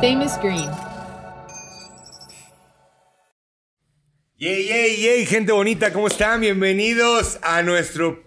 Famous 0.00 0.38
Green. 0.40 0.70
Yay, 4.36 4.68
yay, 4.68 4.96
yay, 4.96 5.26
gente 5.26 5.50
bonita, 5.50 5.92
¿cómo 5.92 6.06
están? 6.06 6.40
Bienvenidos 6.40 7.40
a 7.42 7.62
nuestro 7.62 8.22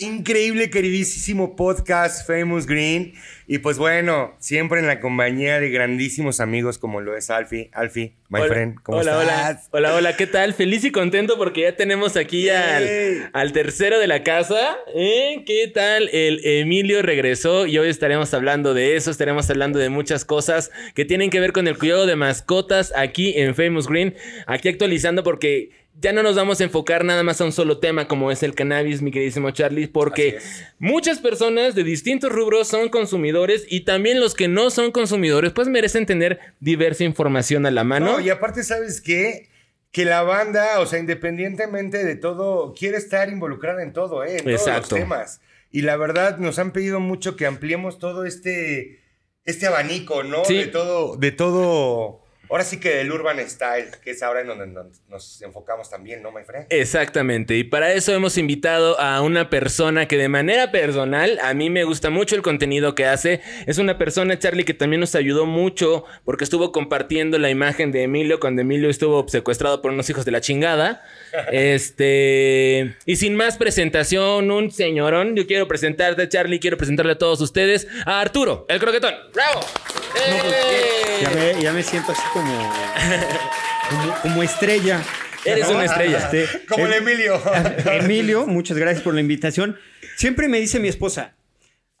increíble, 0.00 0.70
queridísimo 0.70 1.56
podcast 1.56 2.26
Famous 2.26 2.66
Green. 2.66 3.14
Y 3.48 3.58
pues 3.58 3.78
bueno, 3.78 4.34
siempre 4.40 4.80
en 4.80 4.88
la 4.88 5.00
compañía 5.00 5.60
de 5.60 5.70
grandísimos 5.70 6.40
amigos 6.40 6.78
como 6.78 7.00
lo 7.00 7.16
es 7.16 7.30
Alfie. 7.30 7.70
Alfie, 7.72 8.14
my 8.28 8.40
hola, 8.40 8.48
friend, 8.48 8.82
¿cómo 8.82 8.98
hola, 8.98 9.22
estás? 9.22 9.68
Hola, 9.70 9.88
hola, 9.90 9.98
hola, 9.98 10.16
¿qué 10.16 10.26
tal? 10.26 10.52
Feliz 10.52 10.84
y 10.84 10.90
contento 10.90 11.38
porque 11.38 11.62
ya 11.62 11.76
tenemos 11.76 12.16
aquí 12.16 12.48
al, 12.48 13.30
al, 13.32 13.52
tercero 13.52 14.00
de 14.00 14.08
la 14.08 14.24
casa. 14.24 14.76
¿eh? 14.94 15.44
¿Qué 15.46 15.70
tal? 15.72 16.08
El 16.12 16.40
Emilio 16.44 17.02
regresó 17.02 17.66
y 17.66 17.78
hoy 17.78 17.88
estaremos 17.88 18.34
hablando 18.34 18.74
de 18.74 18.96
eso, 18.96 19.12
estaremos 19.12 19.48
hablando 19.48 19.78
de 19.78 19.90
muchas 19.90 20.24
cosas 20.24 20.72
que 20.94 21.04
tienen 21.04 21.30
que 21.30 21.38
ver 21.38 21.52
con 21.52 21.68
el 21.68 21.78
cuidado 21.78 22.06
de 22.06 22.16
mascotas 22.16 22.92
aquí 22.96 23.34
en 23.36 23.54
Famous 23.54 23.86
Green. 23.86 24.16
Aquí 24.46 24.68
actualizando 24.68 25.22
porque 25.22 25.85
ya 26.00 26.12
no 26.12 26.22
nos 26.22 26.36
vamos 26.36 26.60
a 26.60 26.64
enfocar 26.64 27.04
nada 27.04 27.22
más 27.22 27.40
a 27.40 27.44
un 27.44 27.52
solo 27.52 27.78
tema 27.78 28.06
como 28.06 28.30
es 28.30 28.42
el 28.42 28.54
cannabis, 28.54 29.02
mi 29.02 29.10
queridísimo 29.10 29.50
Charlie, 29.50 29.86
porque 29.86 30.38
muchas 30.78 31.20
personas 31.20 31.74
de 31.74 31.84
distintos 31.84 32.30
rubros 32.32 32.68
son 32.68 32.88
consumidores 32.88 33.64
y 33.68 33.80
también 33.80 34.20
los 34.20 34.34
que 34.34 34.48
no 34.48 34.70
son 34.70 34.92
consumidores 34.92 35.52
pues 35.52 35.68
merecen 35.68 36.04
tener 36.04 36.38
diversa 36.60 37.04
información 37.04 37.64
a 37.66 37.70
la 37.70 37.84
mano. 37.84 38.12
No, 38.12 38.20
y 38.20 38.28
aparte, 38.28 38.62
¿sabes 38.62 39.00
qué? 39.00 39.48
Que 39.90 40.04
la 40.04 40.22
banda, 40.22 40.80
o 40.80 40.86
sea, 40.86 40.98
independientemente 40.98 42.04
de 42.04 42.16
todo, 42.16 42.74
quiere 42.74 42.98
estar 42.98 43.30
involucrada 43.30 43.82
en 43.82 43.92
todo, 43.92 44.24
¿eh? 44.24 44.38
En 44.38 44.44
todos 44.44 44.66
los 44.66 44.88
temas. 44.88 45.40
Y 45.70 45.82
la 45.82 45.96
verdad, 45.96 46.38
nos 46.38 46.58
han 46.58 46.72
pedido 46.72 47.00
mucho 47.00 47.36
que 47.36 47.46
ampliemos 47.46 47.98
todo 47.98 48.26
este, 48.26 49.00
este 49.44 49.66
abanico, 49.66 50.22
¿no? 50.22 50.44
Sí. 50.44 50.56
De 50.56 50.66
todo, 50.66 51.16
de 51.16 51.32
todo 51.32 52.25
Ahora 52.48 52.64
sí 52.64 52.78
que 52.78 53.00
el 53.00 53.10
Urban 53.10 53.38
Style, 53.48 53.90
que 54.02 54.10
es 54.12 54.22
ahora 54.22 54.40
en 54.40 54.48
donde 54.48 54.66
nos 55.08 55.42
enfocamos 55.42 55.90
también, 55.90 56.22
¿no, 56.22 56.32
my 56.32 56.42
friend? 56.44 56.66
Exactamente, 56.70 57.56
y 57.56 57.64
para 57.64 57.92
eso 57.92 58.12
hemos 58.12 58.38
invitado 58.38 58.98
a 59.00 59.20
una 59.22 59.50
persona 59.50 60.06
que 60.06 60.16
de 60.16 60.28
manera 60.28 60.70
personal, 60.70 61.38
a 61.42 61.54
mí 61.54 61.70
me 61.70 61.84
gusta 61.84 62.10
mucho 62.10 62.34
el 62.34 62.42
contenido 62.42 62.94
que 62.94 63.06
hace. 63.06 63.40
Es 63.66 63.78
una 63.78 63.98
persona, 63.98 64.38
Charlie, 64.38 64.64
que 64.64 64.74
también 64.74 65.00
nos 65.00 65.14
ayudó 65.14 65.46
mucho 65.46 66.04
porque 66.24 66.44
estuvo 66.44 66.72
compartiendo 66.72 67.38
la 67.38 67.50
imagen 67.50 67.92
de 67.92 68.02
Emilio 68.02 68.40
cuando 68.40 68.62
Emilio 68.62 68.90
estuvo 68.90 69.26
secuestrado 69.28 69.82
por 69.82 69.92
unos 69.92 70.08
hijos 70.10 70.24
de 70.24 70.30
la 70.30 70.40
chingada. 70.40 71.04
este. 71.52 72.96
Y 73.04 73.16
sin 73.16 73.36
más 73.36 73.56
presentación, 73.56 74.50
un 74.50 74.70
señorón. 74.70 75.36
Yo 75.36 75.46
quiero 75.46 75.68
presentarte, 75.68 76.28
Charlie, 76.28 76.60
quiero 76.60 76.76
presentarle 76.76 77.12
a 77.12 77.18
todos 77.18 77.40
ustedes 77.40 77.86
a 78.04 78.20
Arturo, 78.20 78.66
el 78.68 78.78
croquetón. 78.78 79.14
¡Bravo! 79.32 79.60
No, 79.60 80.42
pues, 80.42 80.54
¡Eh! 80.54 81.18
ya, 81.22 81.30
me, 81.30 81.62
ya 81.62 81.72
me 81.72 81.82
siento 81.82 82.12
así 82.12 82.22
como, 82.36 82.70
como, 83.90 84.14
como 84.22 84.42
estrella. 84.42 85.02
Eres 85.44 85.68
una 85.68 85.84
estrella. 85.84 86.18
Este, 86.18 86.66
Como 86.66 86.86
el 86.86 86.92
em- 86.92 87.08
Emilio. 87.08 87.40
Emilio, 87.92 88.46
muchas 88.46 88.76
gracias 88.76 89.02
por 89.02 89.14
la 89.14 89.20
invitación. 89.20 89.76
Siempre 90.16 90.48
me 90.48 90.58
dice 90.58 90.80
mi 90.80 90.88
esposa, 90.88 91.36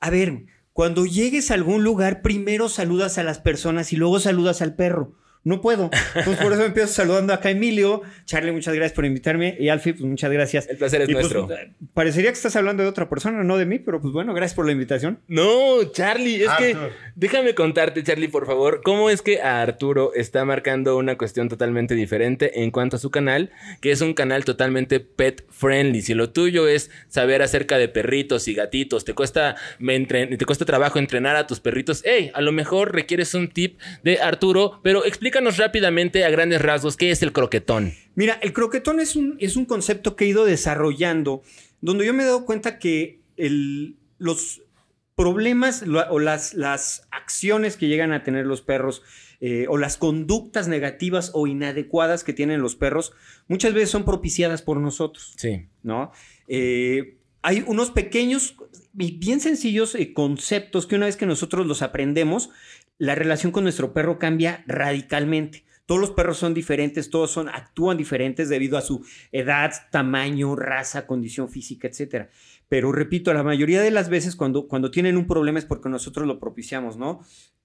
a 0.00 0.10
ver, 0.10 0.46
cuando 0.72 1.06
llegues 1.06 1.50
a 1.50 1.54
algún 1.54 1.84
lugar, 1.84 2.22
primero 2.22 2.68
saludas 2.68 3.18
a 3.18 3.22
las 3.22 3.38
personas 3.38 3.92
y 3.92 3.96
luego 3.96 4.18
saludas 4.20 4.62
al 4.62 4.74
perro. 4.74 5.14
No 5.46 5.60
puedo. 5.60 5.90
Entonces 6.16 6.42
por 6.42 6.52
eso 6.52 6.60
me 6.62 6.66
empiezo 6.66 6.92
saludando 6.92 7.32
acá 7.32 7.48
a 7.48 7.52
Emilio. 7.52 8.02
Charlie, 8.24 8.50
muchas 8.50 8.74
gracias 8.74 8.92
por 8.94 9.04
invitarme. 9.04 9.56
Y 9.60 9.68
Alfie, 9.68 9.94
pues 9.94 10.04
muchas 10.04 10.32
gracias. 10.32 10.68
El 10.68 10.76
placer 10.76 11.02
es 11.02 11.08
Y, 11.08 11.12
pues, 11.12 11.32
nuestro. 11.32 11.48
parecería 11.94 12.30
que 12.30 12.34
estás 12.36 12.56
hablando 12.56 12.82
de 12.82 12.88
otra 12.88 13.08
persona, 13.08 13.44
no 13.44 13.56
de 13.56 13.64
mí, 13.64 13.78
pero 13.78 14.00
pues 14.00 14.12
bueno, 14.12 14.34
gracias 14.34 14.56
por 14.56 14.66
la 14.66 14.72
invitación. 14.72 15.20
No, 15.28 15.84
Charlie, 15.92 16.42
es 16.42 16.50
que 16.58 16.76
déjame 17.14 17.54
contarte, 17.54 18.02
Charlie, 18.02 18.26
por 18.28 18.44
favor, 18.46 18.80
cómo 18.84 19.08
es 19.08 19.22
que 19.22 19.40
a 19.40 19.62
Arturo 19.62 20.12
está 20.14 20.44
marcando 20.44 20.96
una 20.96 21.16
cuestión 21.16 21.48
totalmente 21.48 21.94
diferente 21.94 22.62
en 22.64 22.72
cuanto 22.72 22.96
a 22.96 22.98
su 22.98 23.10
canal, 23.12 23.52
que 23.80 23.92
es 23.92 24.00
un 24.00 24.14
canal 24.14 24.44
totalmente 24.44 24.98
pet 24.98 25.44
friendly. 25.50 26.02
Si 26.02 26.14
lo 26.14 26.30
tuyo 26.30 26.66
es 26.66 26.90
saber 27.08 27.42
acerca 27.42 27.78
de 27.78 27.88
perritos 27.88 28.48
y 28.48 28.54
gatitos, 28.54 29.04
te 29.04 29.14
cuesta, 29.14 29.54
me 29.78 29.96
entren- 29.96 30.36
te 30.36 30.44
cuesta 30.44 30.64
trabajo 30.64 30.98
entrenar 30.98 31.36
a 31.36 31.46
tus 31.46 31.60
perritos, 31.60 32.02
hey, 32.04 32.32
a 32.34 32.40
lo 32.40 32.50
mejor 32.50 32.92
requieres 32.92 33.32
un 33.34 33.48
tip 33.48 33.78
de 34.02 34.18
Arturo, 34.20 34.80
pero 34.82 35.04
explícanos 35.36 35.58
rápidamente 35.58 36.24
a 36.24 36.30
grandes 36.30 36.62
rasgos 36.62 36.96
qué 36.96 37.10
es 37.10 37.22
el 37.22 37.32
croquetón. 37.32 37.92
Mira, 38.14 38.38
el 38.42 38.52
croquetón 38.52 39.00
es 39.00 39.16
un, 39.16 39.36
es 39.38 39.56
un 39.56 39.66
concepto 39.66 40.16
que 40.16 40.24
he 40.24 40.28
ido 40.28 40.44
desarrollando, 40.44 41.42
donde 41.80 42.06
yo 42.06 42.14
me 42.14 42.22
he 42.22 42.26
dado 42.26 42.44
cuenta 42.46 42.78
que 42.78 43.20
el- 43.36 43.96
los 44.18 44.62
problemas 45.14 45.82
o 46.10 46.18
las, 46.18 46.54
las 46.54 47.06
acciones 47.10 47.76
que 47.76 47.88
llegan 47.88 48.12
a 48.12 48.22
tener 48.22 48.46
los 48.46 48.60
perros 48.62 49.02
eh, 49.40 49.66
o 49.68 49.76
las 49.78 49.96
conductas 49.98 50.68
negativas 50.68 51.30
o 51.34 51.46
inadecuadas 51.46 52.24
que 52.24 52.32
tienen 52.32 52.60
los 52.62 52.76
perros 52.76 53.12
muchas 53.48 53.74
veces 53.74 53.90
son 53.90 54.04
propiciadas 54.04 54.62
por 54.62 54.78
nosotros. 54.78 55.34
Sí. 55.36 55.66
¿no? 55.82 56.12
Eh, 56.48 57.16
hay 57.42 57.62
unos 57.66 57.90
pequeños 57.90 58.56
y 58.98 59.12
bien 59.18 59.40
sencillos 59.40 59.94
eh, 59.94 60.12
conceptos 60.14 60.86
que 60.86 60.96
una 60.96 61.06
vez 61.06 61.16
que 61.16 61.26
nosotros 61.26 61.66
los 61.66 61.82
aprendemos, 61.82 62.48
la 62.98 63.14
relación 63.14 63.52
con 63.52 63.64
nuestro 63.64 63.92
perro 63.92 64.18
cambia 64.18 64.64
radicalmente. 64.66 65.64
Todos 65.86 66.00
los 66.00 66.10
perros 66.10 66.38
son 66.38 66.52
diferentes, 66.52 67.10
todos 67.10 67.30
son, 67.30 67.48
actúan 67.48 67.96
diferentes 67.96 68.48
debido 68.48 68.76
a 68.76 68.82
su 68.82 69.04
edad, 69.30 69.72
tamaño, 69.92 70.56
raza, 70.56 71.06
condición 71.06 71.48
física, 71.48 71.88
etc. 71.88 72.28
Pero 72.68 72.90
repito, 72.90 73.32
la 73.32 73.44
mayoría 73.44 73.80
de 73.80 73.92
las 73.92 74.08
veces 74.08 74.34
cuando, 74.34 74.66
cuando 74.66 74.90
tienen 74.90 75.16
un 75.16 75.28
problema 75.28 75.60
es 75.60 75.64
porque 75.64 75.88
nosotros 75.88 76.26
lo 76.26 76.40
propiciamos, 76.40 76.96
¿no? 76.96 77.20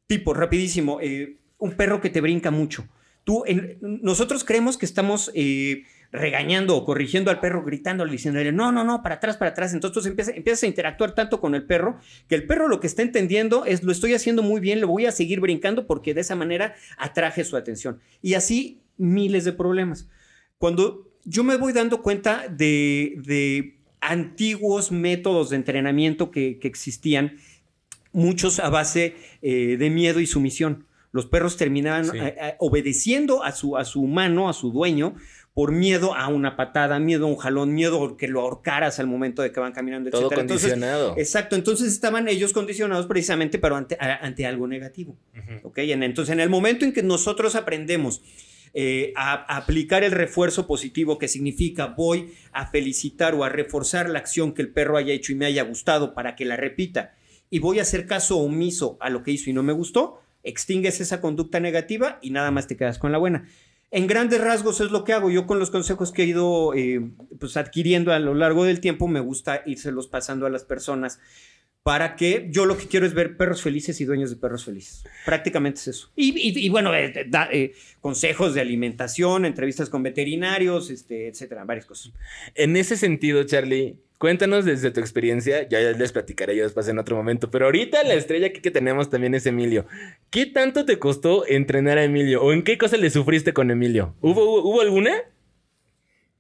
Tipo, 0.06 0.36
rapidísimo, 0.36 1.00
eh, 1.02 1.38
un 1.58 1.72
perro 1.72 2.00
que 2.00 2.12
te 2.12 2.22
brinca 2.22 2.52
mucho. 2.52 2.88
Tú, 3.24 3.44
nosotros 3.82 4.44
creemos 4.44 4.78
que 4.78 4.86
estamos 4.86 5.32
eh, 5.34 5.84
regañando 6.12 6.76
o 6.76 6.84
corrigiendo 6.86 7.32
al 7.32 7.40
perro, 7.40 7.64
gritándole, 7.64 8.12
diciéndole, 8.12 8.52
no, 8.52 8.72
no, 8.72 8.84
no, 8.84 9.02
para 9.02 9.16
atrás, 9.16 9.38
para 9.38 9.52
atrás. 9.52 9.74
Entonces 9.74 10.06
empiezas, 10.06 10.36
empiezas 10.36 10.64
a 10.64 10.68
interactuar 10.68 11.16
tanto 11.16 11.40
con 11.40 11.56
el 11.56 11.64
perro 11.64 11.98
que 12.28 12.36
el 12.36 12.46
perro 12.46 12.68
lo 12.68 12.80
que 12.80 12.88
está 12.88 13.02
entendiendo 13.02 13.66
es, 13.66 13.84
lo 13.84 13.92
estoy 13.92 14.14
haciendo 14.14 14.44
muy 14.44 14.60
bien, 14.60 14.82
lo 14.82 14.88
voy 14.88 15.06
a 15.06 15.12
seguir 15.12 15.40
brincando 15.40 15.88
porque 15.88 16.14
de 16.14 16.22
esa 16.22 16.36
manera 16.36 16.76
atraje 16.98 17.44
su 17.44 17.56
atención. 17.56 18.00
Y 18.22 18.34
así 18.34 18.82
miles 18.98 19.46
de 19.46 19.54
problemas. 19.54 20.10
Cuando 20.58 21.10
yo 21.24 21.44
me 21.44 21.56
voy 21.58 21.72
dando 21.74 22.02
cuenta 22.02 22.48
de, 22.50 23.16
de 23.26 23.78
antiguos 24.02 24.92
métodos 24.92 25.50
de 25.52 25.56
entrenamiento 25.56 26.30
que, 26.32 26.60
que 26.60 26.68
existían, 26.68 27.38
muchos 28.14 28.60
a 28.60 28.70
base 28.70 29.16
eh, 29.42 29.78
de 29.78 29.90
miedo 29.90 30.20
y 30.20 30.28
sumisión. 30.28 30.86
Los 31.14 31.26
perros 31.26 31.58
terminaban 31.58 32.06
Sí. 32.06 32.18
eh, 32.18 32.36
eh, 32.40 32.56
obedeciendo 32.60 33.44
a 33.44 33.52
su, 33.52 33.78
a 33.78 33.86
su 33.86 34.02
humano, 34.02 34.50
a 34.50 34.54
su 34.54 34.72
dueño, 34.72 35.16
por 35.54 35.74
miedo 35.74 36.16
a 36.16 36.28
una 36.30 36.56
patada, 36.56 36.98
miedo 37.00 37.26
a 37.26 37.30
un 37.30 37.36
jalón, 37.36 37.74
miedo 37.74 38.04
a 38.06 38.18
que 38.18 38.28
lo 38.30 38.40
ahorcaras 38.42 39.00
al 39.00 39.08
momento 39.08 39.42
de 39.42 39.52
que 39.52 39.60
van 39.60 39.74
caminando, 39.74 40.10
Todo 40.10 40.22
etcétera. 40.22 40.42
Entonces, 40.42 40.72
condicionado. 40.72 41.16
Exacto, 41.18 41.56
entonces 41.58 41.92
estaban 41.92 42.28
ellos 42.30 42.54
condicionados 42.54 43.06
precisamente, 43.08 43.60
pero 43.60 43.76
ante, 43.76 43.98
a- 44.00 44.26
ante 44.26 44.46
algo 44.46 44.66
negativo. 44.68 45.18
Entonces, 45.76 46.32
en 46.34 46.40
el 46.40 46.50
momento 46.50 46.86
en 46.86 46.94
que 46.94 47.04
nosotros 47.04 47.56
aprendemos 47.56 48.22
eh, 48.74 49.12
a, 49.18 49.34
a 49.54 49.58
aplicar 49.58 50.06
el 50.06 50.12
refuerzo 50.12 50.66
positivo, 50.66 51.18
que 51.18 51.28
significa 51.28 51.88
voy 51.88 52.32
a 52.54 52.68
felicitar 52.68 53.36
o 53.36 53.44
a 53.44 53.50
reforzar 53.50 54.10
la 54.10 54.20
acción 54.20 54.54
que 54.54 54.62
el 54.62 54.70
perro 54.70 54.96
haya 54.96 55.12
hecho 55.14 55.34
y 55.34 55.36
me 55.36 55.46
haya 55.46 55.64
gustado 55.64 56.14
para 56.14 56.38
que 56.38 56.46
la 56.46 56.56
repita, 56.56 57.14
y 57.50 57.60
voy 57.60 57.80
a 57.80 57.82
hacer 57.82 58.06
caso 58.08 58.38
omiso 58.38 58.96
a 59.02 59.10
lo 59.10 59.24
que 59.24 59.32
hizo 59.32 59.50
y 59.50 59.54
no 59.54 59.64
me 59.64 59.74
gustó, 59.74 60.22
extingues 60.44 61.02
esa 61.02 61.20
conducta 61.20 61.60
negativa 61.60 62.18
y 62.22 62.30
nada 62.30 62.50
más 62.52 62.68
te 62.68 62.78
quedas 62.78 62.98
con 62.98 63.12
la 63.12 63.18
buena. 63.18 63.46
En 63.94 64.08
grandes 64.08 64.40
rasgos 64.40 64.80
es 64.80 64.90
lo 64.90 65.04
que 65.04 65.12
hago. 65.12 65.30
Yo 65.30 65.46
con 65.46 65.60
los 65.60 65.70
consejos 65.70 66.14
que 66.14 66.24
he 66.24 66.28
ido 66.28 66.74
eh, 66.74 67.12
pues 67.40 67.58
adquiriendo 67.58 68.14
a 68.14 68.20
lo 68.20 68.34
largo 68.34 68.64
del 68.64 68.80
tiempo, 68.80 69.10
me 69.10 69.20
gusta 69.20 69.64
írselos 69.66 70.08
pasando 70.08 70.46
a 70.46 70.50
las 70.50 70.64
personas 70.64 71.20
para 71.84 72.16
que 72.16 72.48
yo 72.52 72.66
lo 72.66 72.78
que 72.78 72.88
quiero 72.88 73.06
es 73.08 73.14
ver 73.16 73.38
perros 73.38 73.64
felices 73.64 74.00
y 74.02 74.06
dueños 74.06 74.30
de 74.30 74.36
perros 74.36 74.66
felices. 74.66 75.04
Prácticamente 75.26 75.80
es 75.80 75.88
eso. 75.88 76.12
Y, 76.16 76.30
y- 76.38 76.66
y 76.66 76.70
bueno, 76.70 76.94
eh, 76.96 77.26
da, 77.28 77.50
eh, 77.52 77.74
consejos 78.02 78.54
de 78.54 78.62
alimentación, 78.62 79.46
entrevistas 79.46 79.90
con 79.90 80.04
veterinarios, 80.04 80.92
este, 80.92 81.28
etcétera, 81.28 81.64
varias 81.66 81.88
cosas. 81.88 82.14
En 82.54 82.78
ese 82.78 82.98
sentido, 82.98 83.44
Charlie, 83.46 83.98
cuéntanos 84.20 84.64
desde 84.66 84.92
tu 84.92 85.00
experiencia, 85.00 85.68
ya 85.68 85.80
les 85.80 86.12
platicaré 86.12 86.56
yo 86.56 86.64
después 86.64 86.88
en 86.88 87.00
otro 87.00 87.16
momento, 87.16 87.50
pero 87.50 87.66
ahorita 87.66 88.04
la 88.04 88.14
estrella 88.14 88.48
aquí 88.48 88.62
que 88.62 88.70
tenemos 88.70 89.10
también 89.10 89.34
es 89.34 89.48
Emilio. 89.48 89.88
¿Qué 90.30 90.46
tanto 90.46 90.86
te 90.86 91.00
costó 91.00 91.48
entrenar 91.48 91.98
a 91.98 92.04
Emilio? 92.04 92.44
¿O 92.44 92.54
en 92.54 92.64
qué 92.64 92.78
cosa 92.78 92.96
le 92.98 93.10
sufriste 93.10 93.54
con 93.54 93.72
Emilio? 93.72 94.14
¿Hubo, 94.22 94.44
hubo, 94.44 94.70
hubo 94.70 94.82
alguna? 94.82 95.16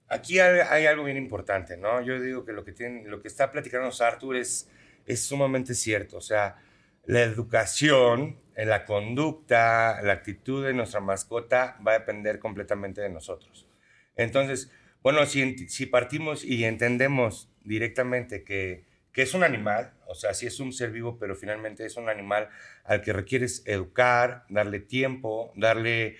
Aquí 0.07 0.39
hay, 0.39 0.59
hay 0.69 0.85
algo 0.85 1.05
bien 1.05 1.17
importante, 1.17 1.77
¿no? 1.77 1.99
Yo 2.05 2.21
digo 2.21 2.45
que 2.45 2.51
lo 2.51 2.63
que, 2.63 2.73
tiene, 2.73 3.05
lo 3.07 3.21
que 3.21 3.27
está 3.27 3.51
platicando 3.51 3.89
Arthur 4.03 4.35
es, 4.35 4.67
es 5.11 5.23
sumamente 5.25 5.73
cierto. 5.73 6.17
O 6.17 6.21
sea, 6.21 6.57
la 7.05 7.21
educación, 7.21 8.39
la 8.55 8.85
conducta, 8.85 10.01
la 10.01 10.13
actitud 10.13 10.65
de 10.65 10.73
nuestra 10.73 10.99
mascota 10.99 11.77
va 11.85 11.93
a 11.93 11.99
depender 11.99 12.39
completamente 12.39 13.01
de 13.01 13.09
nosotros. 13.09 13.67
Entonces, 14.15 14.71
bueno, 15.01 15.25
si, 15.25 15.67
si 15.67 15.85
partimos 15.85 16.43
y 16.43 16.63
entendemos 16.65 17.49
directamente 17.63 18.43
que, 18.43 18.85
que 19.11 19.23
es 19.23 19.33
un 19.33 19.43
animal, 19.43 19.93
O 20.11 20.13
sea, 20.13 20.33
sí 20.33 20.45
es 20.45 20.59
un 20.59 20.73
ser 20.73 20.91
vivo, 20.91 21.17
pero 21.17 21.35
finalmente 21.37 21.85
es 21.85 21.95
un 21.95 22.09
animal 22.09 22.49
al 22.83 23.01
que 23.01 23.13
requieres 23.13 23.63
educar, 23.65 24.45
darle 24.49 24.81
tiempo, 24.81 25.53
darle, 25.55 26.17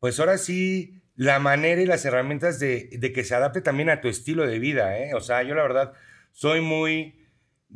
pues 0.00 0.18
ahora 0.18 0.38
sí, 0.38 1.02
la 1.16 1.38
manera 1.38 1.82
y 1.82 1.86
las 1.86 2.04
herramientas 2.06 2.58
de, 2.58 2.88
de 2.92 3.12
que 3.12 3.24
se 3.24 3.34
adapte 3.34 3.60
también 3.60 3.90
a 3.90 4.00
tu 4.00 4.08
estilo 4.08 4.46
de 4.46 4.58
vida, 4.58 4.98
¿eh? 4.98 5.12
O 5.14 5.20
sea, 5.20 5.42
yo 5.42 5.54
la 5.54 5.62
verdad 5.62 5.92
soy 6.32 6.62
muy 6.62 7.25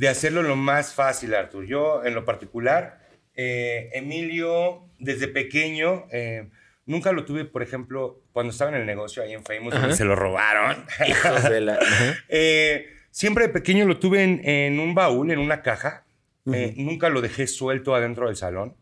de 0.00 0.08
hacerlo 0.08 0.42
lo 0.42 0.56
más 0.56 0.94
fácil, 0.94 1.34
Artur. 1.34 1.66
Yo, 1.66 2.02
en 2.06 2.14
lo 2.14 2.24
particular, 2.24 3.00
eh, 3.34 3.90
Emilio, 3.92 4.88
desde 4.98 5.28
pequeño, 5.28 6.06
eh, 6.10 6.48
nunca 6.86 7.12
lo 7.12 7.26
tuve, 7.26 7.44
por 7.44 7.62
ejemplo, 7.62 8.22
cuando 8.32 8.50
estaba 8.50 8.70
en 8.70 8.78
el 8.78 8.86
negocio 8.86 9.22
ahí 9.22 9.34
en 9.34 9.44
Famous, 9.44 9.74
donde 9.74 9.94
se 9.94 10.06
lo 10.06 10.16
robaron. 10.16 10.84
Hijos 11.06 11.44
de 11.50 11.60
la... 11.60 11.78
Eh, 12.30 12.86
siempre 13.10 13.46
de 13.48 13.52
pequeño 13.52 13.84
lo 13.84 13.98
tuve 13.98 14.22
en, 14.22 14.40
en 14.48 14.80
un 14.80 14.94
baúl, 14.94 15.30
en 15.32 15.38
una 15.38 15.60
caja. 15.60 16.04
Eh, 16.50 16.72
nunca 16.78 17.10
lo 17.10 17.20
dejé 17.20 17.46
suelto 17.46 17.94
adentro 17.94 18.26
del 18.26 18.36
salón. 18.36 18.74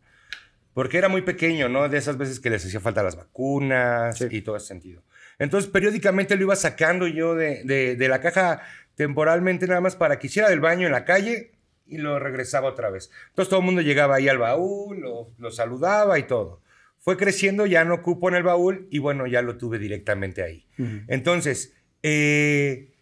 Porque 0.72 0.98
era 0.98 1.08
muy 1.08 1.22
pequeño, 1.22 1.68
¿no? 1.68 1.88
De 1.88 1.98
esas 1.98 2.16
veces 2.16 2.38
que 2.38 2.48
les 2.50 2.64
hacía 2.64 2.78
falta 2.78 3.02
las 3.02 3.16
vacunas 3.16 4.20
y 4.30 4.42
todo 4.42 4.56
ese 4.56 4.66
sentido. 4.68 5.02
Entonces, 5.40 5.68
periódicamente 5.68 6.36
lo 6.36 6.42
iba 6.42 6.54
sacando 6.54 7.08
yo 7.08 7.34
de, 7.34 7.64
de- 7.64 7.96
de 7.96 8.08
la 8.08 8.20
caja 8.20 8.62
temporalmente, 8.98 9.68
nada 9.68 9.80
más 9.80 9.94
para 9.94 10.18
que 10.18 10.26
hiciera 10.26 10.50
del 10.50 10.58
baño 10.58 10.86
en 10.86 10.92
la 10.92 11.04
calle 11.04 11.52
y 11.86 11.98
lo 11.98 12.18
regresaba 12.18 12.68
otra 12.68 12.90
vez. 12.90 13.10
Entonces, 13.28 13.48
todo 13.48 13.60
el 13.60 13.66
mundo 13.66 13.80
llegaba 13.80 14.16
ahí 14.16 14.28
al 14.28 14.38
baúl, 14.38 14.98
lo, 14.98 15.32
lo 15.38 15.50
saludaba 15.52 16.18
y 16.18 16.24
todo. 16.24 16.62
Fue 16.98 17.16
creciendo, 17.16 17.64
ya 17.64 17.84
no 17.84 18.02
cupo 18.02 18.28
en 18.28 18.34
el 18.34 18.42
baúl 18.42 18.88
y 18.90 18.98
bueno, 18.98 19.28
ya 19.28 19.40
lo 19.40 19.56
tuve 19.56 19.78
directamente 19.78 20.42
ahí. 20.42 20.66
Entonces, 21.06 21.76
eh, 22.02 22.92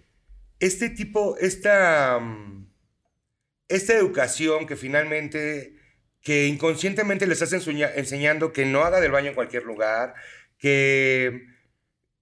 este 0.61 0.91
tipo, 0.91 1.39
esta, 1.39 2.19
mm, 2.21 2.67
esta 3.69 3.95
educación 3.95 4.67
que 4.67 4.77
finalmente, 4.77 5.77
que 6.21 6.47
inconscientemente 6.47 7.27
les 7.27 7.41
estás 7.41 7.67
enseñando 7.67 8.53
que 8.53 8.67
no 8.67 8.83
haga 8.83 9.01
del 9.01 9.13
baño 9.13 9.31
en 9.31 9.35
cualquier 9.35 9.65
lugar, 9.65 10.13
que, 10.59 11.56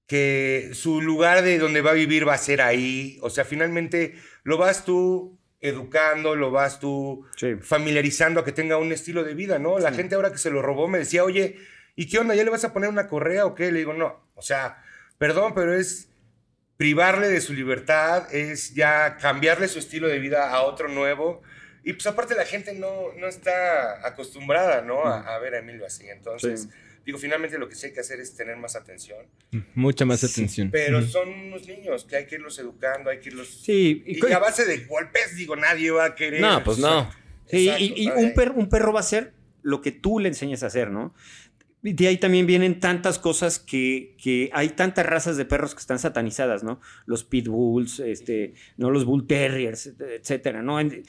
que 0.06 0.70
su 0.74 1.00
lugar 1.00 1.42
de 1.42 1.58
donde 1.58 1.80
va 1.80 1.90
a 1.92 1.94
vivir 1.94 2.26
va 2.28 2.34
a 2.34 2.38
ser 2.38 2.60
ahí, 2.60 3.18
o 3.22 3.30
sea, 3.30 3.44
finalmente 3.44 4.14
lo 4.42 4.58
vas 4.58 4.84
tú 4.84 5.38
educando, 5.60 6.36
lo 6.36 6.50
vas 6.50 6.78
tú 6.78 7.24
Sí. 7.36 7.54
familiarizando 7.60 8.40
a 8.40 8.44
que 8.44 8.52
tenga 8.52 8.76
un 8.76 8.92
estilo 8.92 9.24
de 9.24 9.32
vida, 9.34 9.58
¿no? 9.58 9.78
La 9.78 9.92
gente 9.92 10.14
ahora 10.14 10.30
que 10.30 10.38
se 10.38 10.50
lo 10.50 10.60
robó 10.60 10.88
me 10.88 10.98
decía, 10.98 11.24
oye, 11.24 11.56
¿y 11.96 12.06
qué 12.08 12.18
onda? 12.18 12.34
¿Ya 12.34 12.44
le 12.44 12.50
vas 12.50 12.64
a 12.64 12.72
poner 12.74 12.90
una 12.90 13.08
correa 13.08 13.46
o 13.46 13.54
qué? 13.54 13.72
Le 13.72 13.78
digo, 13.78 13.94
no, 13.94 14.28
o 14.34 14.42
sea, 14.42 14.82
perdón, 15.16 15.54
pero 15.54 15.74
es 15.74 16.10
privarle 16.76 17.28
de 17.28 17.40
su 17.40 17.54
libertad, 17.54 18.26
es 18.34 18.74
ya 18.74 19.16
cambiarle 19.16 19.68
su 19.68 19.78
estilo 19.78 20.08
de 20.08 20.18
vida 20.18 20.50
a 20.50 20.62
otro 20.62 20.88
nuevo. 20.88 21.40
Y 21.82 21.92
pues 21.94 22.06
aparte 22.06 22.34
la 22.34 22.44
gente 22.44 22.74
no, 22.74 23.12
no 23.16 23.26
está 23.28 24.06
acostumbrada, 24.06 24.82
¿no? 24.82 25.04
A, 25.04 25.20
a 25.34 25.38
ver 25.38 25.54
a 25.54 25.58
Emilio 25.60 25.86
así. 25.86 26.08
Entonces, 26.08 26.62
Sí. 26.62 26.68
Digo, 27.04 27.18
finalmente 27.18 27.58
lo 27.58 27.68
que 27.68 27.74
sí 27.74 27.86
hay 27.86 27.92
que 27.92 28.00
hacer 28.00 28.20
es 28.20 28.34
tener 28.34 28.56
más 28.56 28.76
atención. 28.76 29.26
Mucha 29.74 30.04
más 30.04 30.24
atención. 30.24 30.70
Pero 30.70 31.02
son 31.02 31.28
unos 31.28 31.66
niños 31.66 32.04
que 32.04 32.16
hay 32.16 32.26
que 32.26 32.36
irlos 32.36 32.58
educando, 32.58 33.10
hay 33.10 33.20
que 33.20 33.28
irlos... 33.28 33.48
Sí, 33.48 34.02
y 34.06 34.26
Y, 34.26 34.32
a 34.32 34.38
base 34.38 34.64
de 34.64 34.84
golpes, 34.84 35.36
digo, 35.36 35.56
nadie 35.56 35.90
va 35.90 36.06
a 36.06 36.14
querer... 36.14 36.40
No, 36.40 36.62
pues 36.64 36.78
no. 36.78 37.10
Sí, 37.46 37.68
Exacto, 37.68 37.94
y, 37.96 38.08
un, 38.08 38.34
perro, 38.34 38.54
un 38.54 38.68
perro 38.68 38.92
va 38.92 39.00
a 39.00 39.02
hacer 39.02 39.34
lo 39.62 39.80
que 39.80 39.92
tú 39.92 40.18
le 40.18 40.28
enseñes 40.28 40.62
a 40.62 40.66
hacer, 40.66 40.90
¿no? 40.90 41.14
Y 41.82 41.92
De 41.92 42.08
ahí 42.08 42.16
también 42.16 42.46
vienen 42.46 42.80
tantas 42.80 43.18
cosas 43.18 43.58
que, 43.58 44.16
que 44.22 44.48
hay 44.54 44.70
tantas 44.70 45.04
razas 45.04 45.36
de 45.36 45.44
perros 45.44 45.74
que 45.74 45.80
están 45.80 45.98
satanizadas, 45.98 46.64
¿no? 46.64 46.80
Los 47.04 47.24
pitbulls, 47.24 48.00
este, 48.00 48.54
¿no? 48.78 48.90
Los 48.90 49.04
bull 49.04 49.26
terriers, 49.26 49.92
etcétera, 49.98 50.62
¿no? 50.62 50.80
Y, 50.80 51.02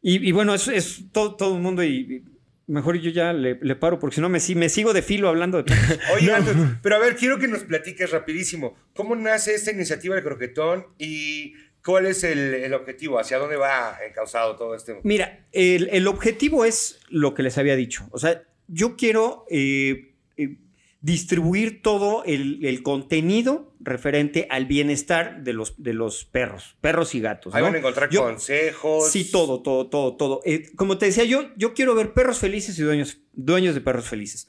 y 0.00 0.32
bueno, 0.32 0.54
eso 0.54 0.72
es 0.72 1.04
todo, 1.12 1.36
todo 1.36 1.56
el 1.56 1.62
mundo 1.62 1.84
y, 1.84 1.88
y 1.88 2.24
mejor 2.70 2.96
yo 2.98 3.10
ya 3.10 3.32
le, 3.32 3.58
le 3.60 3.76
paro 3.76 3.98
porque 3.98 4.14
si 4.16 4.20
no 4.20 4.28
me, 4.28 4.40
si- 4.40 4.54
me 4.54 4.68
sigo 4.68 4.92
de 4.92 5.02
filo 5.02 5.28
hablando 5.28 5.62
de. 5.62 5.72
Oye, 6.14 6.32
Anton, 6.32 6.78
pero 6.82 6.96
a 6.96 6.98
ver, 6.98 7.16
quiero 7.16 7.38
que 7.38 7.48
nos 7.48 7.64
platiques 7.64 8.10
rapidísimo. 8.10 8.76
¿Cómo 8.94 9.14
nace 9.16 9.54
esta 9.54 9.70
iniciativa 9.72 10.14
del 10.14 10.24
croquetón 10.24 10.86
y 10.98 11.54
cuál 11.84 12.06
es 12.06 12.24
el, 12.24 12.54
el 12.54 12.72
objetivo? 12.74 13.18
¿Hacia 13.18 13.38
dónde 13.38 13.56
va 13.56 13.98
encauzado 14.08 14.56
todo 14.56 14.74
este? 14.74 14.98
Mira, 15.02 15.46
el, 15.52 15.88
el 15.92 16.06
objetivo 16.06 16.64
es 16.64 17.00
lo 17.08 17.34
que 17.34 17.42
les 17.42 17.58
había 17.58 17.76
dicho. 17.76 18.06
O 18.12 18.18
sea, 18.18 18.42
yo 18.68 18.96
quiero 18.96 19.44
eh, 19.50 20.14
eh, 20.36 20.56
distribuir 21.02 21.80
todo 21.82 22.24
el, 22.24 22.64
el 22.64 22.82
contenido 22.82 23.72
referente 23.80 24.46
al 24.50 24.66
bienestar 24.66 25.42
de 25.42 25.52
los, 25.54 25.74
de 25.82 25.94
los 25.94 26.24
perros, 26.26 26.76
perros 26.80 27.14
y 27.14 27.20
gatos. 27.20 27.54
Ahí 27.54 27.60
¿no? 27.60 27.66
van 27.66 27.76
a 27.76 27.78
encontrar 27.78 28.10
Yo- 28.10 28.22
consejos. 28.22 29.10
Sí, 29.10 29.30
todo, 29.30 29.62
todo, 29.62 29.88
todo, 29.88 30.16
todo. 30.16 30.40
Eh, 30.44 30.70
como 30.76 30.98
te 30.98 31.06
decía, 31.06 31.24
yo, 31.24 31.48
yo 31.56 31.72
quiero 31.72 31.94
ver 31.94 32.12
perros 32.12 32.38
felices 32.38 32.78
y 32.78 32.82
dueños, 32.82 33.18
dueños 33.32 33.74
de 33.74 33.80
perros 33.80 34.06
felices. 34.08 34.46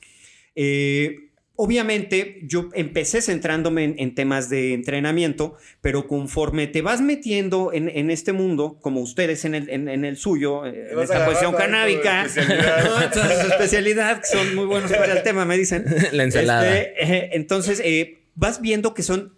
Eh, 0.55 1.30
obviamente, 1.55 2.39
yo 2.43 2.69
empecé 2.73 3.21
centrándome 3.21 3.83
en, 3.83 3.95
en 3.97 4.15
temas 4.15 4.49
de 4.49 4.73
entrenamiento, 4.73 5.55
pero 5.81 6.07
conforme 6.07 6.67
te 6.67 6.81
vas 6.81 7.01
metiendo 7.01 7.71
en, 7.73 7.89
en 7.89 8.09
este 8.09 8.33
mundo, 8.33 8.79
como 8.81 9.01
ustedes 9.01 9.45
en 9.45 9.55
el, 9.55 9.69
en, 9.69 9.87
en 9.89 10.05
el 10.05 10.17
suyo, 10.17 10.65
eh, 10.65 10.89
en 10.91 10.99
esta 10.99 11.25
posición 11.25 11.53
canábica, 11.53 12.25
especialidad. 12.25 13.13
su 13.41 13.47
especialidad, 13.47 14.21
que 14.21 14.27
son 14.27 14.55
muy 14.55 14.65
buenos 14.65 14.91
para 14.91 15.13
el 15.13 15.23
tema, 15.23 15.45
me 15.45 15.57
dicen. 15.57 15.85
La 16.11 16.23
ensalada. 16.23 16.77
Este, 16.77 17.15
eh, 17.17 17.29
entonces, 17.33 17.81
eh, 17.83 18.23
vas 18.35 18.61
viendo 18.61 18.93
que 18.93 19.03
son, 19.03 19.35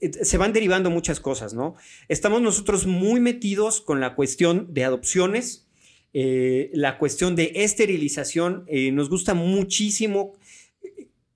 se 0.00 0.38
van 0.38 0.52
derivando 0.52 0.90
muchas 0.90 1.20
cosas, 1.20 1.52
¿no? 1.54 1.74
Estamos 2.08 2.40
nosotros 2.42 2.86
muy 2.86 3.20
metidos 3.20 3.80
con 3.80 4.00
la 4.00 4.14
cuestión 4.14 4.72
de 4.72 4.84
adopciones, 4.84 5.66
eh, 6.12 6.70
la 6.72 6.96
cuestión 6.98 7.36
de 7.36 7.52
esterilización. 7.56 8.64
eh, 8.68 8.90
nos 8.92 9.10
gusta 9.10 9.34
muchísimo 9.34 10.32
eh, 10.32 10.45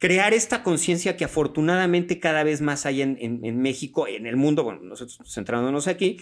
crear 0.01 0.35
esta 0.35 0.65
conciencia 0.65 1.17
que 1.17 1.25
afortunadamente 1.25 2.19
cada 2.19 2.43
vez 2.43 2.61
más 2.63 2.87
hay 2.87 3.03
en, 3.03 3.17
en- 3.21 3.45
en 3.45 3.61
México, 3.63 4.09
en 4.09 4.27
el 4.27 4.37
mundo, 4.37 4.65
bueno, 4.65 4.81
nosotros 4.83 5.21
centrándonos 5.33 5.87
aquí, 5.87 6.17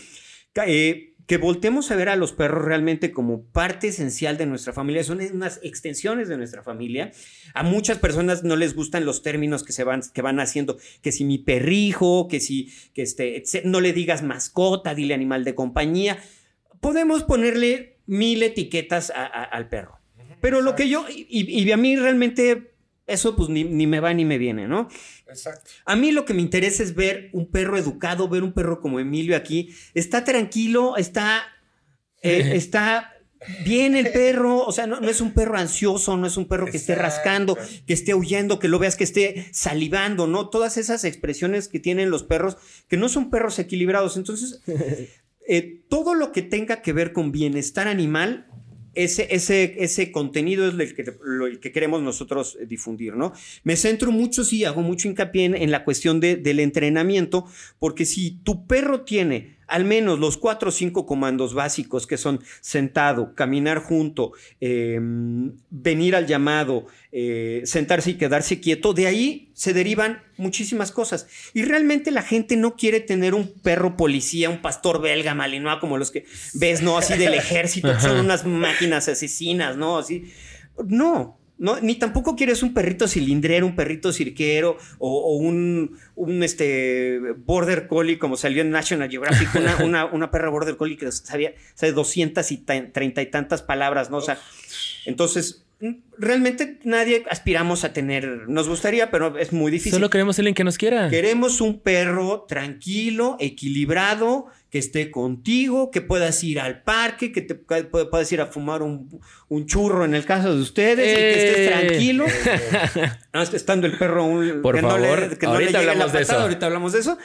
eh, 0.66 1.14
que 1.26 1.36
voltemos 1.36 1.90
a 1.90 1.96
ver 1.96 2.08
a 2.08 2.16
los 2.16 2.32
perros 2.32 2.64
realmente 2.64 3.12
como 3.12 3.44
parte 3.44 3.88
esencial 3.88 4.36
de 4.38 4.46
nuestra 4.46 4.72
familia, 4.72 5.04
son 5.04 5.20
unas 5.32 5.60
extensiones 5.62 6.28
de 6.28 6.36
nuestra 6.38 6.62
familia. 6.62 7.12
A 7.54 7.62
muchas 7.62 7.98
personas 7.98 8.42
no 8.44 8.56
les 8.56 8.74
gustan 8.74 9.04
los 9.04 9.22
términos 9.22 9.62
que 9.62 9.72
se 9.72 9.84
van, 9.84 10.00
que 10.12 10.22
van 10.22 10.40
haciendo, 10.40 10.78
que 11.02 11.12
si 11.12 11.24
mi 11.24 11.38
perrijo, 11.38 12.28
que 12.28 12.40
si, 12.40 12.72
que 12.94 13.02
este, 13.02 13.42
no 13.64 13.80
le 13.80 13.92
digas 13.92 14.22
mascota, 14.22 14.94
dile 14.94 15.12
animal 15.14 15.44
de 15.44 15.54
compañía. 15.54 16.18
Podemos 16.80 17.22
ponerle 17.24 17.98
mil 18.06 18.42
etiquetas 18.42 19.10
a- 19.10 19.26
a- 19.26 19.44
al 19.44 19.68
perro. 19.68 19.98
Pero 20.40 20.62
lo 20.62 20.74
que 20.74 20.88
yo, 20.88 21.04
y, 21.10 21.26
y 21.62 21.70
a 21.72 21.76
mí 21.76 21.94
realmente 21.96 22.72
eso 23.08 23.34
pues 23.34 23.48
ni, 23.48 23.64
ni 23.64 23.86
me 23.86 24.00
va 24.00 24.12
ni 24.14 24.24
me 24.24 24.38
viene, 24.38 24.68
¿no? 24.68 24.88
Exacto. 25.26 25.70
A 25.86 25.96
mí 25.96 26.12
lo 26.12 26.24
que 26.24 26.34
me 26.34 26.42
interesa 26.42 26.82
es 26.82 26.94
ver 26.94 27.30
un 27.32 27.50
perro 27.50 27.76
educado, 27.76 28.28
ver 28.28 28.42
un 28.44 28.52
perro 28.52 28.80
como 28.80 29.00
Emilio 29.00 29.34
aquí. 29.34 29.74
Está 29.94 30.24
tranquilo, 30.24 30.96
está, 30.96 31.42
eh, 32.22 32.52
está 32.54 33.14
bien 33.64 33.96
el 33.96 34.12
perro. 34.12 34.58
O 34.58 34.72
sea, 34.72 34.86
no, 34.86 35.00
no 35.00 35.08
es 35.08 35.22
un 35.22 35.32
perro 35.32 35.56
ansioso, 35.56 36.16
no 36.16 36.26
es 36.26 36.36
un 36.36 36.46
perro 36.46 36.66
que 36.66 36.76
esté 36.76 36.94
rascando, 36.94 37.56
que 37.86 37.94
esté 37.94 38.14
huyendo, 38.14 38.58
que 38.58 38.68
lo 38.68 38.78
veas 38.78 38.96
que 38.96 39.04
esté 39.04 39.48
salivando, 39.52 40.26
¿no? 40.26 40.50
Todas 40.50 40.76
esas 40.76 41.04
expresiones 41.04 41.68
que 41.68 41.80
tienen 41.80 42.10
los 42.10 42.24
perros, 42.24 42.58
que 42.88 42.98
no 42.98 43.08
son 43.08 43.30
perros 43.30 43.58
equilibrados. 43.58 44.18
Entonces, 44.18 44.60
eh, 45.48 45.82
todo 45.88 46.14
lo 46.14 46.30
que 46.32 46.42
tenga 46.42 46.82
que 46.82 46.92
ver 46.92 47.14
con 47.14 47.32
bienestar 47.32 47.88
animal, 47.88 48.46
ese, 48.94 49.28
ese, 49.34 49.76
ese 49.78 50.10
contenido 50.12 50.68
es 50.68 50.92
que, 50.94 51.04
lo- 51.22 51.60
que 51.60 51.72
queremos 51.72 52.02
nosotros 52.02 52.56
eh, 52.60 52.66
difundir, 52.66 53.14
¿no? 53.16 53.32
Me 53.64 53.76
centro 53.76 54.10
mucho, 54.12 54.44
sí, 54.44 54.64
hago 54.64 54.82
mucho 54.82 55.08
hincapié 55.08 55.44
en, 55.44 55.54
en 55.54 55.70
la 55.70 55.84
cuestión 55.84 56.20
de- 56.20 56.36
del 56.36 56.60
entrenamiento, 56.60 57.46
porque 57.78 58.06
si 58.06 58.38
tu 58.42 58.66
perro 58.66 59.02
tiene 59.02 59.57
al 59.68 59.84
menos 59.84 60.18
los 60.18 60.36
cuatro 60.36 60.70
o 60.70 60.72
cinco 60.72 61.06
comandos 61.06 61.54
básicos 61.54 62.06
que 62.06 62.16
son 62.16 62.40
sentado, 62.60 63.34
caminar 63.34 63.78
junto, 63.78 64.32
eh, 64.60 64.98
venir 65.70 66.16
al 66.16 66.26
llamado, 66.26 66.86
eh, 67.12 67.62
sentarse 67.64 68.10
y 68.10 68.14
quedarse 68.14 68.60
quieto, 68.60 68.94
de 68.94 69.06
ahí 69.06 69.50
se 69.52 69.74
derivan 69.74 70.22
muchísimas 70.38 70.90
cosas. 70.90 71.28
Y 71.52 71.62
realmente 71.62 72.10
la 72.10 72.22
gente 72.22 72.56
no 72.56 72.76
quiere 72.76 73.00
tener 73.00 73.34
un 73.34 73.52
perro 73.62 73.96
policía, 73.96 74.50
un 74.50 74.62
pastor 74.62 75.00
belga 75.00 75.34
malinois 75.34 75.78
como 75.80 75.98
los 75.98 76.10
que 76.10 76.24
ves, 76.54 76.82
¿no? 76.82 76.96
Así 76.96 77.18
del 77.18 77.34
ejército, 77.34 77.92
que 77.92 78.00
son 78.00 78.18
unas 78.18 78.46
máquinas 78.46 79.08
asesinas, 79.08 79.76
¿no? 79.76 79.98
Así. 79.98 80.32
No. 80.86 81.37
No, 81.58 81.80
ni 81.80 81.96
tampoco 81.96 82.36
quieres 82.36 82.62
un 82.62 82.72
perrito 82.72 83.08
cilindrero, 83.08 83.66
un 83.66 83.74
perrito 83.74 84.12
cirquero 84.12 84.78
o, 84.98 85.18
o 85.18 85.36
un, 85.36 85.98
un 86.14 86.42
este, 86.42 87.18
border 87.44 87.88
collie 87.88 88.18
como 88.18 88.36
salió 88.36 88.62
en 88.62 88.70
National 88.70 89.10
Geographic, 89.10 89.54
una, 89.56 89.76
una, 89.84 90.04
una 90.06 90.30
perra 90.30 90.50
border 90.50 90.76
collie 90.76 90.96
que 90.96 91.10
sabía, 91.10 91.54
sabe 91.74 91.92
200 91.92 92.52
y 92.52 92.56
treinta 92.58 93.22
y 93.22 93.26
tantas 93.26 93.62
palabras, 93.62 94.08
¿no? 94.08 94.18
O 94.18 94.22
sea, 94.22 94.38
entonces, 95.04 95.64
realmente 96.16 96.78
nadie 96.82 97.24
aspiramos 97.30 97.84
a 97.84 97.92
tener, 97.92 98.48
nos 98.48 98.68
gustaría, 98.68 99.10
pero 99.10 99.38
es 99.38 99.52
muy 99.52 99.70
difícil. 99.70 99.92
Solo 99.92 100.10
queremos 100.10 100.38
alguien 100.38 100.54
que 100.54 100.64
nos 100.64 100.78
quiera. 100.78 101.08
Queremos 101.08 101.60
un 101.60 101.80
perro 101.80 102.46
tranquilo, 102.48 103.36
equilibrado, 103.38 104.46
que 104.70 104.78
esté 104.78 105.10
contigo, 105.10 105.90
que 105.90 106.02
puedas 106.02 106.44
ir 106.44 106.60
al 106.60 106.82
parque, 106.82 107.32
que 107.32 107.40
te 107.40 107.54
puedas 107.54 108.30
ir 108.32 108.40
a 108.42 108.46
fumar 108.46 108.82
un, 108.82 109.08
churro 109.64 110.04
en 110.04 110.14
el 110.14 110.26
caso 110.26 110.54
de 110.54 110.60
ustedes, 110.60 111.12
y 111.12 111.16
que 111.16 111.48
estés 111.48 111.58
eh. 111.58 111.68
tranquilo. 111.68 112.26
estando 113.54 113.86
el 113.86 113.96
perro 113.96 114.26
un, 114.26 114.60
Por 114.60 114.78
favor, 114.80 115.38
ahorita 115.42 115.78
hablamos 115.78 116.12
de 116.12 116.20
eso. 116.20 116.38
Ahorita 116.38 116.66
hablamos 116.66 116.92
de 116.92 116.98
eso. 116.98 117.18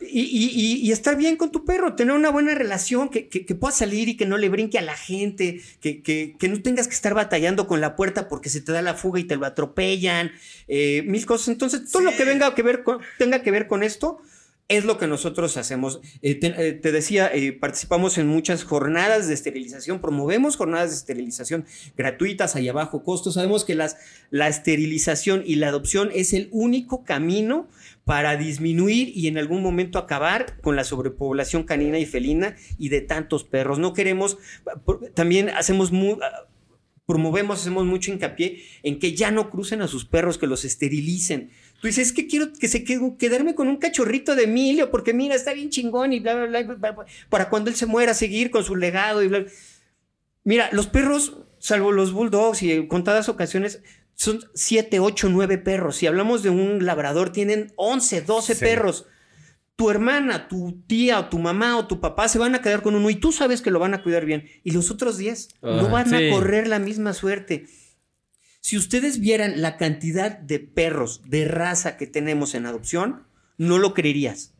Y, 0.00 0.90
estar 0.90 1.16
bien 1.16 1.36
con 1.36 1.52
tu 1.52 1.64
perro, 1.64 1.94
tener 1.94 2.14
una 2.14 2.30
buena 2.30 2.54
relación, 2.54 3.08
que, 3.08 3.28
que, 3.28 3.54
pueda 3.54 3.72
salir 3.72 4.08
y 4.08 4.16
que 4.16 4.26
no 4.26 4.36
le 4.36 4.48
brinque 4.48 4.78
a 4.78 4.82
la 4.82 4.96
gente, 4.96 5.60
que, 5.80 6.02
que, 6.02 6.48
no 6.48 6.62
tengas 6.62 6.88
que 6.88 6.94
estar 6.94 7.14
batallando 7.14 7.68
con 7.68 7.80
la 7.80 7.94
puerta 7.94 8.28
porque 8.28 8.48
se 8.48 8.60
te 8.60 8.72
da 8.72 8.82
la 8.82 8.94
fuga 8.94 9.20
y 9.20 9.24
te 9.24 9.36
lo 9.36 9.46
atropellan, 9.46 10.32
eh, 10.66 11.02
mil 11.06 11.24
cosas. 11.26 11.48
Entonces, 11.48 11.90
todo 11.90 12.02
lo 12.02 12.16
que 12.16 12.24
venga 12.24 12.54
que 12.54 12.62
ver 12.62 12.82
tenga 13.18 13.42
que 13.42 13.50
ver 13.52 13.68
con 13.68 13.82
esto, 13.82 14.20
es 14.68 14.84
lo 14.84 14.98
que 14.98 15.06
nosotros 15.06 15.56
hacemos. 15.56 16.00
Eh, 16.20 16.38
eh, 16.42 16.72
te, 16.74 16.92
decía, 16.92 17.30
eh, 17.32 17.52
participamos 17.52 18.18
en 18.18 18.26
muchas 18.26 18.64
jornadas 18.64 19.26
de 19.26 19.34
esterilización, 19.34 20.00
promovemos 20.00 20.56
jornadas 20.56 20.90
de 20.90 20.96
esterilización 20.96 21.64
gratuitas, 21.96 22.54
ahí 22.54 22.68
abajo 22.68 23.02
costo. 23.02 23.32
Sabemos 23.32 23.64
que 23.64 23.74
las, 23.74 23.96
la 24.30 24.46
esterilización 24.48 25.42
y 25.44 25.56
la 25.56 25.68
adopción 25.68 26.10
es 26.14 26.34
el 26.34 26.48
único 26.52 27.02
camino 27.02 27.66
para 28.04 28.36
disminuir 28.36 29.10
y 29.14 29.26
en 29.28 29.38
algún 29.38 29.62
momento 29.62 29.98
acabar 29.98 30.60
con 30.60 30.76
la 30.76 30.84
sobrepoblación 30.84 31.64
canina 31.64 31.98
y 31.98 32.06
felina 32.06 32.56
y 32.78 32.90
de 32.90 33.00
tantos 33.00 33.44
perros. 33.44 33.78
No 33.78 33.94
queremos, 33.94 34.38
también 35.14 35.48
hacemos 35.48 35.92
muy, 35.92 36.18
promovemos, 37.08 37.62
hacemos 37.62 37.86
mucho 37.86 38.12
hincapié 38.12 38.62
en 38.82 38.98
que 38.98 39.14
ya 39.14 39.30
no 39.30 39.48
crucen 39.48 39.80
a 39.80 39.88
sus 39.88 40.04
perros, 40.04 40.36
que 40.36 40.46
los 40.46 40.66
esterilicen. 40.66 41.50
Tú 41.80 41.86
dices, 41.86 42.08
es 42.08 42.12
que 42.12 42.26
quiero 42.26 42.52
que 42.52 42.68
se 42.68 42.84
quede, 42.84 43.16
quedarme 43.18 43.54
con 43.54 43.68
un 43.68 43.76
cachorrito 43.76 44.34
de 44.34 44.44
Emilio, 44.44 44.90
porque 44.90 45.14
mira, 45.14 45.34
está 45.34 45.52
bien 45.52 45.70
chingón 45.70 46.12
y 46.12 46.20
bla, 46.20 46.46
bla, 46.46 46.62
bla, 46.62 46.96
para 47.28 47.48
cuando 47.48 47.70
él 47.70 47.76
se 47.76 47.86
muera, 47.86 48.14
seguir 48.14 48.50
con 48.50 48.64
su 48.64 48.74
legado 48.76 49.22
y 49.22 49.28
bla. 49.28 49.44
Mira, 50.44 50.68
los 50.72 50.86
perros, 50.86 51.38
salvo 51.58 51.92
los 51.92 52.12
bulldogs 52.12 52.62
y 52.62 52.72
en 52.72 52.88
contadas 52.88 53.28
ocasiones, 53.28 53.80
son 54.14 54.40
7, 54.54 54.98
8, 54.98 55.28
9 55.30 55.58
perros. 55.58 55.96
Si 55.96 56.06
hablamos 56.06 56.42
de 56.42 56.50
un 56.50 56.84
labrador, 56.84 57.30
tienen 57.30 57.72
11, 57.76 58.22
12 58.22 58.56
perros 58.56 59.06
tu 59.78 59.90
hermana, 59.90 60.48
tu 60.48 60.82
tía 60.88 61.20
o 61.20 61.28
tu 61.28 61.38
mamá 61.38 61.78
o 61.78 61.86
tu 61.86 62.00
papá 62.00 62.26
se 62.26 62.40
van 62.40 62.56
a 62.56 62.60
quedar 62.60 62.82
con 62.82 62.96
uno 62.96 63.10
y 63.10 63.14
tú 63.14 63.30
sabes 63.30 63.62
que 63.62 63.70
lo 63.70 63.78
van 63.78 63.94
a 63.94 64.02
cuidar 64.02 64.24
bien. 64.24 64.44
Y 64.64 64.72
los 64.72 64.90
otros 64.90 65.18
10 65.18 65.50
no 65.62 65.70
ah, 65.70 65.88
van 65.88 66.12
a 66.14 66.30
correr 66.32 66.66
la 66.66 66.80
misma 66.80 67.14
suerte. 67.14 67.66
Si 68.68 68.76
ustedes 68.76 69.18
vieran 69.18 69.62
la 69.62 69.78
cantidad 69.78 70.36
de 70.36 70.58
perros 70.58 71.22
de 71.24 71.46
raza 71.46 71.96
que 71.96 72.06
tenemos 72.06 72.54
en 72.54 72.66
adopción, 72.66 73.24
no 73.56 73.78
lo 73.78 73.94
creerías. 73.94 74.52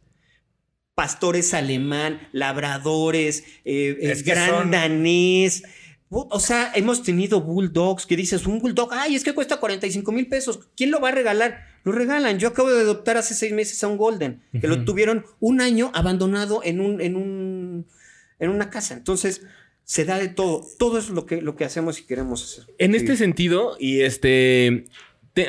Pastores 0.95 1.53
alemán, 1.53 2.27
labradores, 2.33 3.45
eh, 3.67 4.19
gran 4.25 4.71
danés. 4.71 5.63
O 6.09 6.41
sea, 6.41 6.73
hemos 6.75 7.03
tenido 7.03 7.43
bulldogs 7.43 8.07
que 8.07 8.17
dices, 8.17 8.47
un 8.47 8.61
bulldog, 8.61 8.95
ay, 8.95 9.15
es 9.15 9.25
que 9.25 9.35
cuesta 9.35 9.61
45 9.61 10.11
mil 10.11 10.27
pesos. 10.27 10.61
¿Quién 10.75 10.91
lo 10.91 11.03
va 11.03 11.11
a 11.11 11.13
regalar? 11.13 11.67
Lo 11.85 11.93
regalan. 11.93 12.39
Yo 12.39 12.49
acabo 12.49 12.71
de 12.71 12.81
adoptar 12.81 13.19
hace 13.19 13.35
seis 13.35 13.53
meses 13.53 13.85
a 13.85 13.89
un 13.89 13.99
Golden, 13.99 14.43
que 14.59 14.69
lo 14.69 14.87
tuvieron 14.87 15.27
un 15.39 15.61
año 15.61 15.91
abandonado 15.93 16.63
en, 16.65 16.81
un, 16.81 17.03
en, 17.03 17.15
un, 17.15 17.87
en 18.39 18.49
una 18.49 18.71
casa. 18.71 18.95
Entonces, 18.95 19.43
se 19.89 20.05
da 20.05 20.19
de 20.19 20.29
todo. 20.29 20.67
Todo 20.79 20.99
es 20.99 21.09
lo 21.09 21.25
que, 21.25 21.41
lo 21.41 21.57
que 21.57 21.65
hacemos 21.65 21.99
y 21.99 22.03
queremos 22.03 22.45
hacer. 22.45 22.75
En 22.77 22.95
este 22.95 23.17
sentido, 23.17 23.75
y 23.81 24.03
este, 24.03 24.85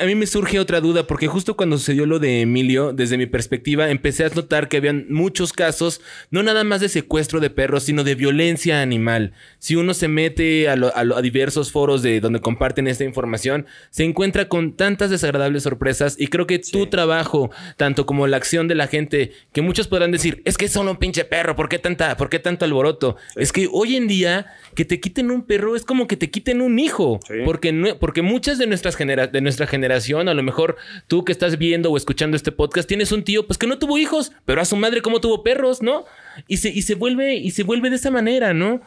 a 0.00 0.04
mí 0.04 0.14
me 0.14 0.26
surge 0.26 0.60
otra 0.60 0.80
duda, 0.80 1.06
porque 1.06 1.26
justo 1.26 1.56
cuando 1.56 1.78
sucedió 1.78 2.06
lo 2.06 2.18
de 2.18 2.42
Emilio, 2.42 2.92
desde 2.92 3.18
mi 3.18 3.26
perspectiva, 3.26 3.90
empecé 3.90 4.24
a 4.24 4.28
notar 4.28 4.68
que 4.68 4.76
habían 4.76 5.06
muchos 5.08 5.52
casos, 5.52 6.00
no 6.30 6.42
nada 6.42 6.64
más 6.64 6.80
de 6.80 6.88
secuestro 6.88 7.40
de 7.40 7.50
perros, 7.50 7.84
sino 7.84 8.04
de 8.04 8.14
violencia 8.14 8.82
animal. 8.82 9.32
Si 9.58 9.76
uno 9.76 9.94
se 9.94 10.08
mete 10.08 10.68
a, 10.68 10.74
a, 10.74 11.22
diversos 11.22 11.72
foros 11.72 12.02
de 12.02 12.20
donde 12.20 12.40
comparten 12.40 12.86
esta 12.86 13.04
información, 13.04 13.66
se 13.90 14.04
encuentra 14.04 14.48
con 14.48 14.76
tantas 14.76 15.10
desagradables 15.10 15.64
sorpresas 15.64 16.16
y 16.18 16.28
creo 16.28 16.46
que 16.46 16.58
tu 16.58 16.86
trabajo, 16.86 17.50
tanto 17.76 18.06
como 18.06 18.26
la 18.26 18.36
acción 18.36 18.68
de 18.68 18.74
la 18.74 18.86
gente, 18.86 19.32
que 19.52 19.62
muchos 19.62 19.88
podrán 19.88 20.12
decir, 20.12 20.42
es 20.44 20.56
que 20.56 20.66
es 20.66 20.72
solo 20.72 20.92
un 20.92 20.98
pinche 20.98 21.24
perro, 21.24 21.56
¿por 21.56 21.68
qué, 21.68 21.78
tanta, 21.78 22.16
por 22.16 22.28
qué 22.28 22.38
tanto 22.38 22.64
alboroto? 22.64 23.16
Es 23.34 23.52
que 23.52 23.68
hoy 23.72 23.96
en 23.96 24.06
día 24.06 24.46
que 24.74 24.84
te 24.84 25.00
quiten 25.00 25.30
un 25.30 25.42
perro 25.42 25.74
es 25.74 25.84
como 25.84 26.06
que 26.06 26.16
te 26.16 26.30
quiten 26.30 26.60
un 26.60 26.78
hijo, 26.78 27.18
porque, 27.44 27.72
no, 27.72 27.98
porque 27.98 28.22
muchas 28.22 28.58
de 28.58 28.66
nuestras 28.66 28.94
genera 28.94 29.26
de 29.26 29.40
nuestra 29.40 29.66
generación 29.70 30.28
a 30.28 30.34
lo 30.34 30.42
mejor 30.42 30.76
tú 31.06 31.24
que 31.24 31.32
estás 31.32 31.56
viendo 31.56 31.90
o 31.90 31.96
escuchando 31.96 32.36
este 32.36 32.52
podcast, 32.52 32.88
tienes 32.88 33.12
un 33.12 33.24
tío 33.24 33.46
pues 33.46 33.58
que 33.58 33.66
no 33.66 33.78
tuvo 33.78 33.96
hijos, 33.96 34.32
pero 34.44 34.60
a 34.60 34.64
su 34.64 34.76
madre 34.76 35.00
como 35.00 35.20
tuvo 35.20 35.42
perros, 35.42 35.80
¿no? 35.80 36.04
Y 36.48 36.58
se, 36.58 36.68
y 36.68 36.82
se 36.82 36.94
vuelve, 36.94 37.36
y 37.36 37.50
se 37.52 37.62
vuelve 37.62 37.88
de 37.88 37.96
esa 37.96 38.10
manera, 38.10 38.52
¿no? 38.52 38.82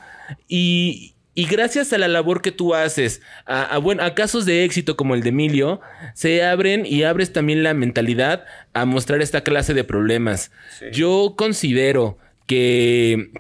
Y, 0.47 1.15
y 1.35 1.45
gracias 1.45 1.91
a 1.93 1.97
la 1.97 2.07
labor 2.07 2.41
que 2.41 2.51
tú 2.51 2.75
haces, 2.75 3.21
a, 3.45 3.63
a, 3.63 4.05
a, 4.05 4.13
casos 4.13 4.45
de 4.45 4.63
éxito 4.63 4.95
como 4.95 5.15
el 5.15 5.23
de 5.23 5.29
Emilio, 5.29 5.81
se 6.13 6.43
abren 6.43 6.85
y 6.85 7.03
abres 7.03 7.33
también 7.33 7.63
la 7.63 7.73
mentalidad 7.73 8.45
a 8.73 8.85
mostrar 8.85 9.21
esta 9.21 9.41
clase 9.41 9.73
de 9.73 9.83
problemas. 9.83 10.51
Yo 10.91 11.33
considero 11.35 12.19
que 12.45 13.31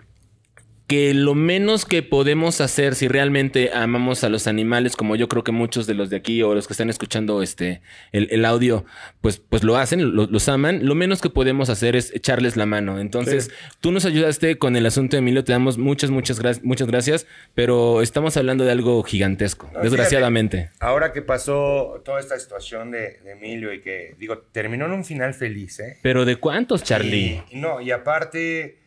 que 0.93 1.15
lo 1.15 1.33
menos 1.33 1.85
que 1.85 2.03
podemos 2.03 2.61
hacer 2.61 2.93
si 2.93 3.07
realmente 3.07 3.71
amamos 3.73 4.23
a 4.23 4.29
los 4.29 4.45
animales, 4.45 4.95
como 4.95 5.15
yo 5.15 5.27
creo 5.27 5.43
que 5.43 5.51
muchos 5.51 5.87
de 5.87 5.95
los 5.95 6.11
de 6.11 6.17
aquí 6.17 6.43
o 6.43 6.53
los 6.53 6.67
que 6.67 6.73
están 6.73 6.91
escuchando 6.91 7.41
este 7.41 7.81
el, 8.11 8.45
audio, 8.45 8.85
pues, 9.19 9.39
pues 9.39 9.63
lo 9.63 9.75
hacen, 9.75 10.15
los 10.15 10.49
aman, 10.49 10.85
lo 10.85 10.93
menos 10.93 11.19
que 11.19 11.31
podemos 11.31 11.71
hacer 11.71 11.95
es 11.95 12.13
echarles 12.13 12.57
la 12.57 12.67
mano. 12.67 12.99
Entonces, 12.99 13.49
tú 13.81 13.91
nos 13.91 14.05
ayudaste 14.05 14.59
con 14.59 14.75
el 14.75 14.85
asunto 14.85 15.15
de 15.15 15.21
Emilio, 15.21 15.43
te 15.43 15.51
damos 15.51 15.79
muchas, 15.79 16.11
muchas, 16.11 16.63
muchas 16.63 16.87
gracias, 16.87 17.25
pero 17.55 18.03
estamos 18.03 18.37
hablando 18.37 18.63
de 18.63 18.71
algo 18.71 19.01
gigantesco, 19.01 19.71
desgraciadamente. 19.81 20.69
ahora 20.79 21.11
que 21.11 21.23
pasó 21.23 22.03
toda 22.05 22.19
esta 22.19 22.39
situación 22.39 22.91
de, 22.91 23.19
Emilio 23.25 23.73
y 23.73 23.81
que, 23.81 24.15
digo, 24.19 24.37
terminó 24.51 24.85
en 24.85 24.91
un 24.91 25.05
final 25.05 25.33
feliz, 25.33 25.79
¿eh? 25.79 25.97
Pero 26.03 26.23
¿de 26.23 26.35
cuántos, 26.35 26.83
Charlie? 26.83 27.41
no, 27.51 27.81
y 27.81 27.89
aparte, 27.89 28.77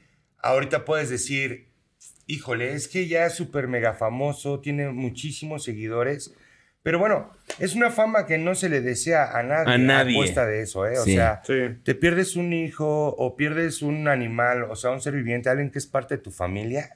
ahorita 0.40 0.84
puedes 0.84 1.10
decir 1.10 1.66
híjole, 2.26 2.72
es 2.74 2.88
que 2.88 3.08
ya 3.08 3.26
es 3.26 3.34
súper 3.34 3.68
mega 3.68 3.94
famoso, 3.94 4.60
tiene 4.60 4.88
muchísimos 4.90 5.64
seguidores. 5.64 6.34
Pero 6.82 7.00
bueno, 7.00 7.32
es 7.58 7.74
una 7.74 7.90
fama 7.90 8.26
que 8.26 8.38
no 8.38 8.54
se 8.54 8.68
le 8.68 8.80
desea 8.80 9.36
a 9.36 9.42
nadie. 9.42 9.74
A 9.74 9.78
nadie. 9.78 10.32
A 10.36 10.46
de 10.46 10.62
eso, 10.62 10.86
¿eh? 10.86 10.98
O 10.98 11.04
sea, 11.04 11.42
te 11.42 11.94
pierdes 11.96 12.36
un 12.36 12.52
hijo 12.52 13.08
o 13.08 13.34
pierdes 13.34 13.82
un 13.82 14.06
animal, 14.06 14.64
o 14.64 14.76
sea, 14.76 14.90
un 14.90 15.00
ser 15.00 15.14
viviente, 15.14 15.48
alguien 15.48 15.70
que 15.70 15.78
es 15.78 15.86
parte 15.86 16.16
de 16.16 16.22
tu 16.22 16.30
familia. 16.30 16.90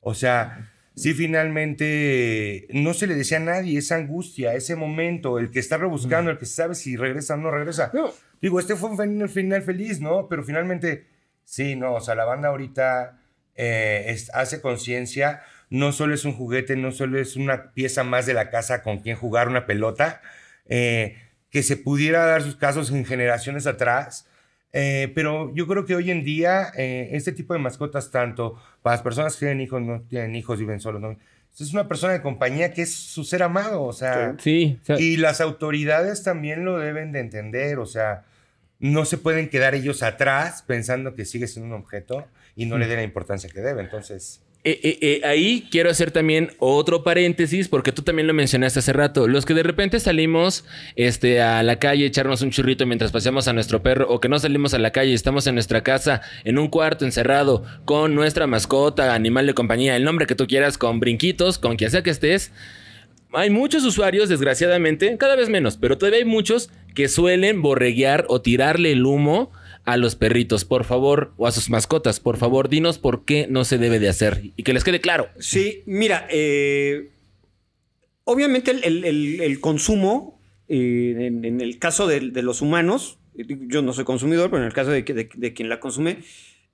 O 0.00 0.14
sea, 0.14 0.68
si 0.96 1.14
finalmente 1.14 2.66
no 2.70 2.92
se 2.92 3.06
le 3.06 3.14
desea 3.14 3.38
a 3.38 3.42
nadie 3.42 3.78
esa 3.78 3.94
angustia, 3.96 4.54
ese 4.54 4.74
momento, 4.74 5.38
el 5.38 5.52
que 5.52 5.60
está 5.60 5.76
rebuscando, 5.76 6.30
el 6.32 6.38
que 6.38 6.46
sabe 6.46 6.74
si 6.74 6.96
regresa 6.96 7.34
o 7.34 7.36
no 7.36 7.52
regresa. 7.52 7.92
Digo, 8.40 8.58
este 8.58 8.74
fue 8.74 8.90
un 8.90 9.28
final 9.28 9.62
feliz, 9.62 10.00
¿no? 10.00 10.26
Pero 10.28 10.42
finalmente, 10.42 11.06
sí, 11.44 11.76
no, 11.76 11.94
o 11.94 12.00
sea, 12.00 12.16
la 12.16 12.24
banda 12.24 12.48
ahorita 12.48 13.15
eh, 13.56 14.16
hace 14.32 14.60
conciencia, 14.60 15.42
no 15.70 15.92
solo 15.92 16.14
es 16.14 16.24
un 16.24 16.32
juguete, 16.32 16.76
no 16.76 16.92
solo 16.92 17.18
es 17.18 17.36
una 17.36 17.72
pieza 17.72 18.04
más 18.04 18.26
de 18.26 18.34
la 18.34 18.50
casa 18.50 18.82
con 18.82 18.98
quien 18.98 19.16
jugar 19.16 19.48
una 19.48 19.66
pelota, 19.66 20.20
eh, 20.66 21.16
que 21.50 21.62
se 21.62 21.76
pudiera 21.76 22.26
dar 22.26 22.42
sus 22.42 22.56
casos 22.56 22.90
en 22.90 23.04
generaciones 23.04 23.66
atrás. 23.66 24.26
Eh, 24.72 25.10
pero 25.14 25.54
yo 25.54 25.66
creo 25.66 25.86
que 25.86 25.94
hoy 25.94 26.10
en 26.10 26.22
día 26.22 26.70
este 26.76 27.32
tipo 27.32 27.54
de 27.54 27.60
mascotas, 27.60 28.10
tanto 28.10 28.60
para 28.82 28.96
las 28.96 29.02
personas 29.02 29.34
que 29.34 29.46
tienen 29.46 29.60
hijos, 29.62 29.80
no 29.80 30.02
tienen 30.02 30.34
hijos, 30.34 30.58
viven 30.58 30.80
solos, 30.80 31.00
¿no? 31.00 31.16
es 31.64 31.72
una 31.72 31.88
persona 31.88 32.12
de 32.12 32.20
compañía 32.20 32.74
que 32.74 32.82
es 32.82 32.94
su 32.94 33.24
ser 33.24 33.42
amado, 33.42 33.82
o 33.82 33.92
sea, 33.92 34.34
sí, 34.38 34.78
y 34.98 35.16
las 35.16 35.40
autoridades 35.40 36.22
también 36.22 36.64
lo 36.64 36.78
deben 36.78 37.12
de 37.12 37.20
entender, 37.20 37.78
o 37.78 37.86
sea, 37.86 38.24
no 38.78 39.04
se 39.06 39.16
pueden 39.16 39.48
quedar 39.48 39.74
ellos 39.74 40.02
atrás 40.02 40.62
pensando 40.62 41.14
que 41.14 41.24
sigue 41.24 41.46
siendo 41.46 41.74
un 41.74 41.80
objeto 41.80 42.26
y 42.56 42.64
no 42.64 42.78
le 42.78 42.88
dé 42.88 42.96
la 42.96 43.02
importancia 43.02 43.48
que 43.52 43.60
debe. 43.60 43.82
Entonces... 43.82 44.42
Eh, 44.64 44.80
eh, 44.82 44.98
eh, 45.00 45.20
ahí 45.24 45.68
quiero 45.70 45.90
hacer 45.90 46.10
también 46.10 46.50
otro 46.58 47.04
paréntesis, 47.04 47.68
porque 47.68 47.92
tú 47.92 48.02
también 48.02 48.26
lo 48.26 48.34
mencionaste 48.34 48.80
hace 48.80 48.92
rato. 48.92 49.28
Los 49.28 49.46
que 49.46 49.54
de 49.54 49.62
repente 49.62 50.00
salimos 50.00 50.64
este, 50.96 51.40
a 51.40 51.62
la 51.62 51.78
calle 51.78 52.02
a 52.02 52.06
echarnos 52.08 52.42
un 52.42 52.50
churrito 52.50 52.84
mientras 52.84 53.12
paseamos 53.12 53.46
a 53.46 53.52
nuestro 53.52 53.84
perro, 53.84 54.08
o 54.08 54.18
que 54.20 54.28
no 54.28 54.40
salimos 54.40 54.74
a 54.74 54.80
la 54.80 54.90
calle 54.90 55.12
y 55.12 55.14
estamos 55.14 55.46
en 55.46 55.54
nuestra 55.54 55.84
casa, 55.84 56.20
en 56.42 56.58
un 56.58 56.66
cuarto 56.66 57.04
encerrado, 57.04 57.62
con 57.84 58.16
nuestra 58.16 58.48
mascota, 58.48 59.14
animal 59.14 59.46
de 59.46 59.54
compañía, 59.54 59.94
el 59.94 60.02
nombre 60.02 60.26
que 60.26 60.34
tú 60.34 60.48
quieras, 60.48 60.78
con 60.78 60.98
brinquitos, 60.98 61.60
con 61.60 61.76
quien 61.76 61.92
sea 61.92 62.02
que 62.02 62.10
estés. 62.10 62.50
Hay 63.32 63.50
muchos 63.50 63.84
usuarios, 63.84 64.28
desgraciadamente, 64.28 65.16
cada 65.16 65.36
vez 65.36 65.48
menos, 65.48 65.76
pero 65.76 65.96
todavía 65.96 66.20
hay 66.20 66.24
muchos 66.24 66.70
que 66.96 67.06
suelen 67.06 67.62
borreguear 67.62 68.24
o 68.28 68.40
tirarle 68.40 68.90
el 68.90 69.06
humo 69.06 69.52
a 69.86 69.96
los 69.96 70.16
perritos, 70.16 70.64
por 70.64 70.84
favor, 70.84 71.32
o 71.36 71.46
a 71.46 71.52
sus 71.52 71.70
mascotas, 71.70 72.20
por 72.20 72.36
favor, 72.36 72.68
dinos 72.68 72.98
por 72.98 73.24
qué 73.24 73.46
no 73.48 73.64
se 73.64 73.78
debe 73.78 74.00
de 74.00 74.08
hacer 74.08 74.52
y 74.56 74.62
que 74.64 74.74
les 74.74 74.84
quede 74.84 75.00
claro. 75.00 75.28
Sí, 75.38 75.84
mira, 75.86 76.26
eh, 76.28 77.10
obviamente 78.24 78.72
el, 78.72 79.60
consumo, 79.60 80.40
eh, 80.68 81.14
en, 81.18 81.60
el 81.60 81.78
caso 81.78 82.08
de, 82.08 82.20
los 82.20 82.60
humanos, 82.60 83.18
yo 83.34 83.80
no 83.80 83.92
soy 83.92 84.04
consumidor, 84.04 84.50
pero 84.50 84.62
en 84.62 84.66
el 84.66 84.74
caso 84.74 84.90
de, 84.90 85.04
quien 85.04 85.68
la 85.68 85.78
consume, 85.78 86.18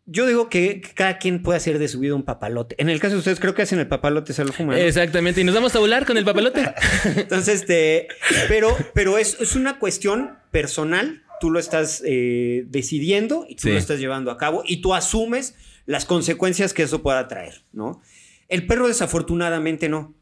yo 0.07 0.27
digo 0.27 0.49
que 0.49 0.81
cada 0.95 1.19
quien 1.19 1.43
puede 1.43 1.59
hacer 1.59 1.79
de 1.79 1.89
su 1.89 2.01
vida 2.01 2.15
un 2.15 2.25
papalote. 2.25 2.77
En 2.79 2.89
el 2.89 2.99
caso 2.99 3.13
de 3.13 3.19
ustedes, 3.19 3.39
creo 3.39 3.55
que 3.55 3.63
hacen 3.63 3.79
el 3.79 3.89
papalote, 3.89 4.33
se 4.33 4.45
lo 4.45 4.53
fuman. 4.53 4.79
Exactamente, 4.79 5.43
y 5.43 5.45
nos 5.45 5.55
vamos 5.55 5.77
a 5.77 5.81
volar 5.81 6.07
con 6.07 6.17
el 6.17 6.25
papalote. 6.25 6.65
Entonces, 7.17 7.61
este, 7.61 8.09
pero, 8.49 8.75
pero 8.95 9.19
es, 9.19 9.39
es 9.39 9.55
una 9.55 9.79
cuestión 9.79 10.39
personal. 10.51 11.22
Tú 11.43 11.51
lo 11.51 11.59
estás 11.59 12.05
eh, 12.07 12.63
decidiendo 12.69 13.47
y 13.49 13.57
tú 13.57 13.63
Sí. 13.63 13.71
lo 13.73 13.79
estás 13.79 13.99
llevando 13.99 14.31
a 14.31 14.39
cabo 14.39 14.63
y 14.65 14.81
tú 14.81 14.95
asumes 14.95 15.57
las 15.87 16.05
consecuencias 16.05 16.73
que 16.73 16.85
eso 16.85 17.03
pueda 17.03 17.27
traer, 17.27 17.65
¿no? 17.73 18.01
El 18.49 18.65
perro, 18.69 18.87
desafortunadamente, 18.87 19.89
no. 19.89 20.15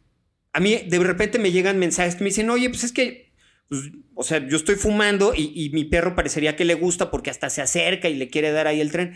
A 0.55 0.61
mí, 0.61 0.77
de 0.89 0.99
repente 1.00 1.39
me 1.39 1.53
llegan 1.53 1.79
mensajes 1.79 2.15
que 2.17 2.25
me 2.25 2.31
dicen, 2.31 2.49
oye, 2.49 2.71
pues 2.71 2.85
es 2.85 2.93
que, 2.93 3.35
pues, 3.69 3.83
o 4.15 4.23
sea, 4.23 4.49
yo 4.49 4.57
estoy 4.57 4.77
fumando 4.77 5.35
y, 5.37 5.53
y 5.55 5.69
mi 5.71 5.85
perro 5.85 6.15
parecería 6.17 6.57
que 6.57 6.65
le 6.65 6.73
gusta 6.73 7.11
porque 7.11 7.29
hasta 7.29 7.50
se 7.50 7.61
acerca 7.61 8.09
y 8.09 8.15
le 8.15 8.29
quiere 8.29 8.50
dar 8.50 8.67
ahí 8.67 8.81
el 8.81 8.91
tren. 8.91 9.12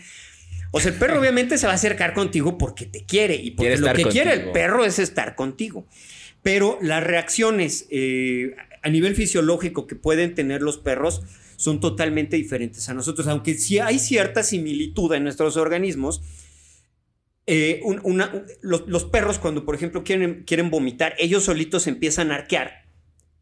O 0.73 0.81
sea, 0.81 0.93
el 0.93 0.99
perro 0.99 1.19
obviamente 1.21 1.57
se 1.57 1.65
va 1.67 1.73
a 1.73 1.77
acercar 1.77 2.13
contigo 2.13 2.59
porque 2.59 2.85
te 2.85 3.07
quiere 3.07 3.37
y 3.37 3.53
porque 3.53 3.77
Quiere 3.77 3.81
lo 3.81 3.93
que 3.95 4.05
quiere 4.13 4.31
el 4.33 4.37
contigo. 4.41 4.53
perro 4.53 4.85
es 4.85 4.99
estar 4.99 5.35
contigo. 5.37 5.87
Pero 6.43 6.79
las 6.83 7.03
reacciones 7.03 7.87
eh, 7.91 8.55
a 8.83 8.91
nivel 8.91 9.15
fisiológico 9.15 9.87
que 9.87 9.97
pueden 9.97 10.35
tener 10.35 10.61
los 10.61 10.77
perros 10.77 11.23
son 11.57 11.81
totalmente 11.81 12.37
diferentes 12.37 12.89
a 12.89 12.95
nosotros, 12.95 13.27
aunque 13.29 13.55
sí 13.55 13.79
hay 13.79 13.99
cierta 13.99 14.43
similitud 14.43 15.13
en 15.15 15.25
nuestros 15.25 15.57
organismos. 15.57 16.23
eh, 17.47 17.81
un- 17.85 18.01
una- 18.05 18.31
un- 18.33 18.47
los, 18.63 18.89
los 18.89 19.05
perros 19.05 19.39
cuando, 19.39 19.67
por 19.67 19.75
ejemplo, 19.75 20.03
quieren, 20.03 20.45
quieren 20.47 20.71
vomitar, 20.71 21.15
ellos 21.19 21.45
solitos 21.45 21.87
empiezan 21.87 22.31
a 22.33 22.37
arquear 22.37 22.87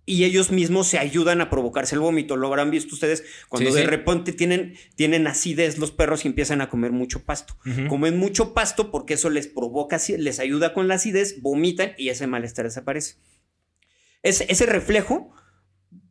y 0.04 0.24
ellos 0.24 0.50
mismos 0.50 0.88
se 0.88 0.98
ayudan 0.98 1.40
a 1.40 1.48
provocarse 1.48 1.94
el 1.94 2.00
vómito. 2.00 2.36
Lo 2.36 2.48
habrán 2.48 2.72
visto 2.72 2.96
ustedes 2.96 3.22
cuando 3.48 3.70
Sí, 3.70 3.76
de 3.76 3.82
sí. 3.82 3.86
repente 3.86 4.32
tienen, 4.32 4.74
tienen 4.96 5.28
acidez 5.28 5.78
los 5.78 5.92
perros 5.92 6.24
y 6.24 6.28
empiezan 6.28 6.60
a 6.60 6.68
comer 6.68 6.90
mucho 6.90 7.22
pasto. 7.24 7.56
Comen 7.88 8.18
mucho 8.18 8.52
pasto 8.54 8.90
porque 8.90 9.14
eso 9.14 9.30
les 9.30 9.46
provoca, 9.46 10.00
les 10.18 10.40
ayuda 10.40 10.74
con 10.74 10.88
la 10.88 10.94
acidez, 10.96 11.40
vomitan 11.40 11.92
y 11.96 12.08
ese 12.08 12.26
malestar 12.26 12.64
desaparece. 12.64 13.18
Ese, 14.24 14.46
ese 14.50 14.66
reflejo, 14.66 15.32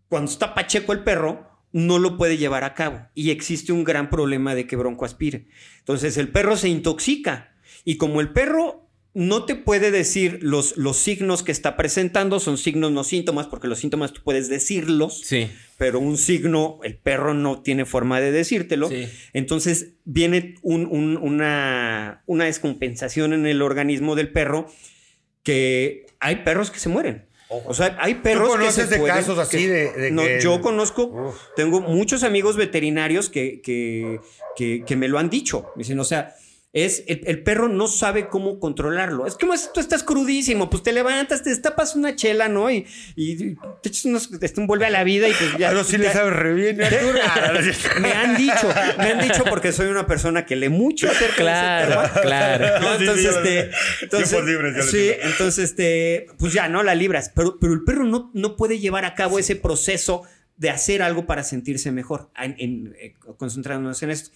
cuando 0.08 0.31
está 0.31 0.53
pacheco 0.53 0.93
el 0.93 1.03
perro, 1.03 1.50
no 1.73 1.99
lo 1.99 2.17
puede 2.17 2.37
llevar 2.37 2.63
a 2.63 2.73
cabo 2.73 3.07
y 3.15 3.29
existe 3.31 3.71
un 3.71 3.83
gran 3.83 4.09
problema 4.09 4.55
de 4.55 4.67
que 4.67 4.75
bronco 4.75 5.05
aspire. 5.05 5.47
Entonces 5.79 6.17
el 6.17 6.27
perro 6.29 6.57
se 6.57 6.69
intoxica 6.69 7.53
y 7.85 7.97
como 7.97 8.21
el 8.21 8.29
perro 8.31 8.89
no 9.13 9.43
te 9.43 9.55
puede 9.55 9.91
decir 9.91 10.39
los, 10.41 10.77
los 10.77 10.95
signos 10.95 11.43
que 11.43 11.51
está 11.51 11.75
presentando, 11.75 12.39
son 12.39 12.57
signos 12.57 12.93
no 12.93 13.03
síntomas, 13.03 13.45
porque 13.47 13.67
los 13.67 13.77
síntomas 13.79 14.13
tú 14.13 14.21
puedes 14.23 14.47
decirlos, 14.47 15.19
Sí. 15.25 15.49
pero 15.77 15.99
un 15.99 16.17
signo 16.17 16.79
el 16.83 16.95
perro 16.97 17.33
no 17.33 17.61
tiene 17.61 17.83
forma 17.83 18.21
de 18.21 18.31
decírtelo. 18.31 18.87
Sí. 18.87 19.09
Entonces 19.33 19.95
viene 20.05 20.55
un- 20.61 20.85
un- 20.89 21.17
una, 21.17 22.23
una 22.25 22.45
descompensación 22.45 23.33
en 23.33 23.45
el 23.47 23.61
organismo 23.61 24.15
del 24.15 24.31
perro 24.31 24.67
que 25.43 26.05
hay 26.19 26.37
perros 26.37 26.71
que 26.71 26.79
se 26.79 26.89
mueren. 26.89 27.25
O 27.65 27.74
sea, 27.74 27.98
hay 28.00 28.15
perros 28.15 28.48
¿Tú 28.48 28.53
que 28.53 28.60
conoces 28.60 28.86
se 28.86 28.91
de 28.96 29.00
pueden- 29.00 29.15
casos 29.15 29.38
así 29.38 29.58
que- 29.58 29.67
de, 29.67 29.91
de 29.91 30.12
no, 30.12 30.24
que- 30.24 30.39
yo 30.41 30.62
conozco, 30.62 31.03
Uf. 31.08 31.36
tengo 31.55 31.81
muchos 31.81 32.24
amigos 32.24 32.55
veterinarios 32.55 33.29
que, 33.29 33.62
que, 33.62 34.20
que- 34.55 34.84
que 34.86 34.96
me 34.96 35.08
lo 35.08 35.20
han 35.20 35.29
dicho. 35.29 35.65
Me 35.75 35.81
dicen, 35.84 36.00
o 36.00 36.03
sea, 36.05 36.34
es 36.73 37.03
el, 37.07 37.21
el 37.25 37.43
perro 37.43 37.67
no 37.67 37.87
sabe 37.87 38.29
cómo 38.29 38.57
controlarlo. 38.59 39.27
Es 39.27 39.35
como 39.35 39.57
si 39.57 39.67
tú 39.73 39.81
estás 39.81 40.03
crudísimo, 40.03 40.69
pues 40.69 40.83
te 40.83 40.93
levantas, 40.93 41.43
te 41.43 41.49
destapas 41.49 41.95
una 41.97 42.15
chela, 42.15 42.47
¿no? 42.47 42.71
Y, 42.71 42.87
y 43.17 43.55
te 43.81 43.89
echas 43.89 44.05
unos, 44.05 44.29
este, 44.41 44.61
un 44.61 44.67
vuelve 44.67 44.85
a 44.85 44.89
la 44.89 45.03
vida 45.03 45.27
y 45.27 45.33
pues 45.33 45.57
ya. 45.57 45.67
Pero 45.69 45.83
sí 45.83 45.97
le 45.97 46.05
ya- 46.05 46.13
sabe 46.13 46.29
re 46.29 46.53
bien, 46.53 46.81
Arturo. 46.81 47.19
me 48.01 48.13
han 48.13 48.37
dicho, 48.37 48.69
me 48.99 49.11
han 49.11 49.19
dicho 49.19 49.43
porque 49.49 49.73
soy 49.73 49.87
una 49.87 50.07
persona 50.07 50.45
que 50.45 50.55
lee 50.55 50.69
mucho 50.69 51.07
acerca 51.11 51.25
de 51.25 51.29
ese 51.29 51.35
Claro, 51.41 51.89
tema. 52.09 52.21
claro. 52.21 52.79
¿no? 52.79 52.97
Sí, 52.97 52.97
sí, 52.97 53.03
Entonces, 53.03 53.23
yo 53.23 53.31
lo 53.31 53.37
este, 53.39 53.71
entonces, 54.03 54.31
lo 54.75 54.83
sí, 54.83 55.11
entonces, 55.23 55.63
este, 55.71 56.27
pues 56.39 56.53
ya, 56.53 56.69
¿no? 56.69 56.83
La 56.83 56.95
libras. 56.95 57.31
Pero, 57.35 57.57
pero 57.59 57.73
el 57.73 57.83
perro 57.83 58.05
no, 58.05 58.31
no 58.33 58.55
puede 58.55 58.79
llevar 58.79 59.03
a 59.03 59.13
cabo 59.15 59.39
ese 59.39 59.57
proceso 59.57 60.23
de 60.55 60.69
hacer 60.69 61.01
algo 61.01 61.25
para 61.25 61.43
sentirse 61.43 61.91
mejor, 61.91 62.29
en, 62.41 62.55
en- 62.60 62.95
eh, 62.97 63.15
concentrándonos 63.38 64.01
en 64.03 64.12
esto. 64.12 64.31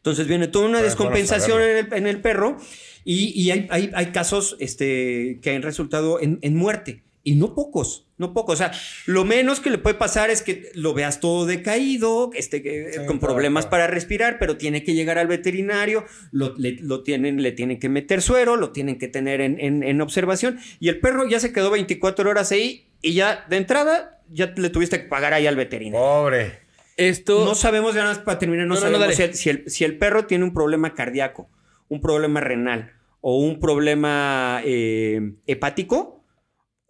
Entonces 0.00 0.26
viene 0.26 0.48
toda 0.48 0.66
una 0.66 0.80
descompensación 0.82 1.60
en 1.62 1.76
el, 1.76 1.92
en 1.92 2.06
el 2.06 2.20
perro 2.20 2.56
y, 3.04 3.38
y 3.40 3.50
hay, 3.50 3.66
hay- 3.70 3.90
hay 3.94 4.06
casos 4.06 4.56
este, 4.60 5.38
que 5.42 5.54
han 5.54 5.62
resultado 5.62 6.20
en, 6.20 6.38
en 6.42 6.56
muerte. 6.56 7.02
Y 7.22 7.34
no 7.34 7.54
pocos, 7.54 8.06
no 8.16 8.32
pocos. 8.32 8.54
O 8.54 8.56
sea, 8.56 8.72
lo 9.04 9.26
menos 9.26 9.60
que 9.60 9.68
le 9.68 9.76
puede 9.76 9.94
pasar 9.96 10.30
es 10.30 10.40
que 10.40 10.70
lo 10.74 10.94
veas 10.94 11.20
todo 11.20 11.44
decaído, 11.44 12.30
este, 12.34 12.92
Sí, 12.94 12.98
con 13.06 13.20
problemas 13.20 13.64
claro. 13.66 13.70
para 13.72 13.86
respirar, 13.88 14.38
pero 14.38 14.56
tiene 14.56 14.82
que 14.84 14.94
llegar 14.94 15.18
al 15.18 15.26
veterinario, 15.26 16.06
lo, 16.32 16.54
le, 16.56 16.78
lo 16.80 17.02
tienen, 17.02 17.42
le 17.42 17.52
tienen 17.52 17.78
que 17.78 17.90
meter 17.90 18.22
suero, 18.22 18.56
lo 18.56 18.70
tienen 18.72 18.96
que 18.98 19.06
tener 19.06 19.42
en, 19.42 19.60
en- 19.60 19.82
en 19.82 20.00
observación. 20.00 20.58
Y 20.80 20.88
el 20.88 20.98
perro 20.98 21.28
ya 21.28 21.40
se 21.40 21.52
quedó 21.52 21.70
24 21.70 22.30
horas 22.30 22.52
ahí 22.52 22.86
y 23.02 23.12
ya 23.12 23.44
de 23.50 23.58
entrada 23.58 24.22
ya 24.30 24.54
le 24.56 24.70
tuviste 24.70 25.02
que 25.02 25.08
pagar 25.08 25.34
ahí 25.34 25.46
al 25.46 25.56
veterinario. 25.56 26.00
Pobre. 26.00 26.69
Esto. 27.08 27.44
No 27.44 27.54
sabemos, 27.54 27.94
ya 27.94 28.02
nada 28.02 28.14
más 28.14 28.22
para 28.24 28.38
terminar, 28.38 28.66
no, 28.66 28.74
No, 28.74 28.80
no, 28.80 28.86
no, 28.90 28.98
sabemos 28.98 29.16
si, 29.16 29.22
el, 29.22 29.34
si 29.34 29.50
el- 29.50 29.64
si 29.70 29.84
el 29.84 29.98
perro 29.98 30.26
tiene 30.26 30.44
un 30.44 30.52
problema 30.52 30.94
cardíaco, 30.94 31.48
un 31.88 32.00
problema 32.00 32.40
renal 32.40 32.92
o 33.20 33.38
un 33.38 33.58
problema 33.60 34.60
eh, 34.64 35.34
hepático, 35.46 36.24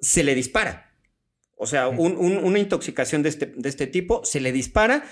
se 0.00 0.22
le 0.24 0.34
dispara. 0.34 0.92
O 1.56 1.66
sea, 1.66 1.88
un- 1.88 2.16
un- 2.16 2.38
una 2.38 2.58
intoxicación 2.58 3.22
de 3.22 3.28
este, 3.28 3.46
de 3.54 3.68
este 3.68 3.86
tipo 3.86 4.24
se 4.24 4.40
le 4.40 4.50
dispara 4.52 5.04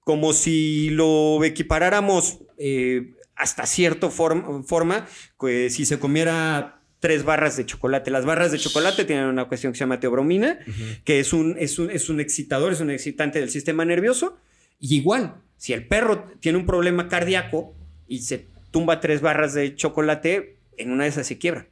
como 0.00 0.32
si 0.32 0.90
lo 0.90 1.42
equiparáramos 1.44 2.38
eh, 2.56 3.14
hasta 3.36 3.66
cierta 3.66 4.08
form- 4.08 4.64
forma, 4.64 5.06
que 5.38 5.70
si 5.70 5.84
se 5.84 5.98
comiera 5.98 6.77
tres 7.00 7.24
barras 7.24 7.56
de 7.56 7.66
chocolate. 7.66 8.10
Las 8.10 8.24
barras 8.24 8.52
de 8.52 8.58
chocolate 8.58 9.04
tienen 9.04 9.26
una 9.26 9.46
cuestión 9.46 9.72
que 9.72 9.78
se 9.78 9.80
llama 9.80 10.00
teobromina, 10.00 10.58
que 11.04 11.20
es 11.20 11.32
un, 11.32 11.56
es, 11.58 11.78
un, 11.78 11.90
es 11.90 12.08
un 12.08 12.20
excitador, 12.20 12.72
es 12.72 12.80
un 12.80 12.90
excitante 12.90 13.40
del 13.40 13.50
sistema 13.50 13.84
nervioso. 13.84 14.38
Y 14.80 14.96
igual, 14.96 15.36
si 15.56 15.72
el 15.72 15.86
perro 15.86 16.24
tiene 16.40 16.58
un 16.58 16.66
problema 16.66 17.08
cardíaco 17.08 17.74
y 18.06 18.20
se 18.20 18.46
tumba 18.70 19.00
tres 19.00 19.20
barras 19.20 19.54
de 19.54 19.74
chocolate, 19.74 20.58
en 20.76 20.92
una 20.92 21.04
de 21.04 21.10
esas 21.10 21.26
se 21.26 21.38
quiebra. 21.38 21.66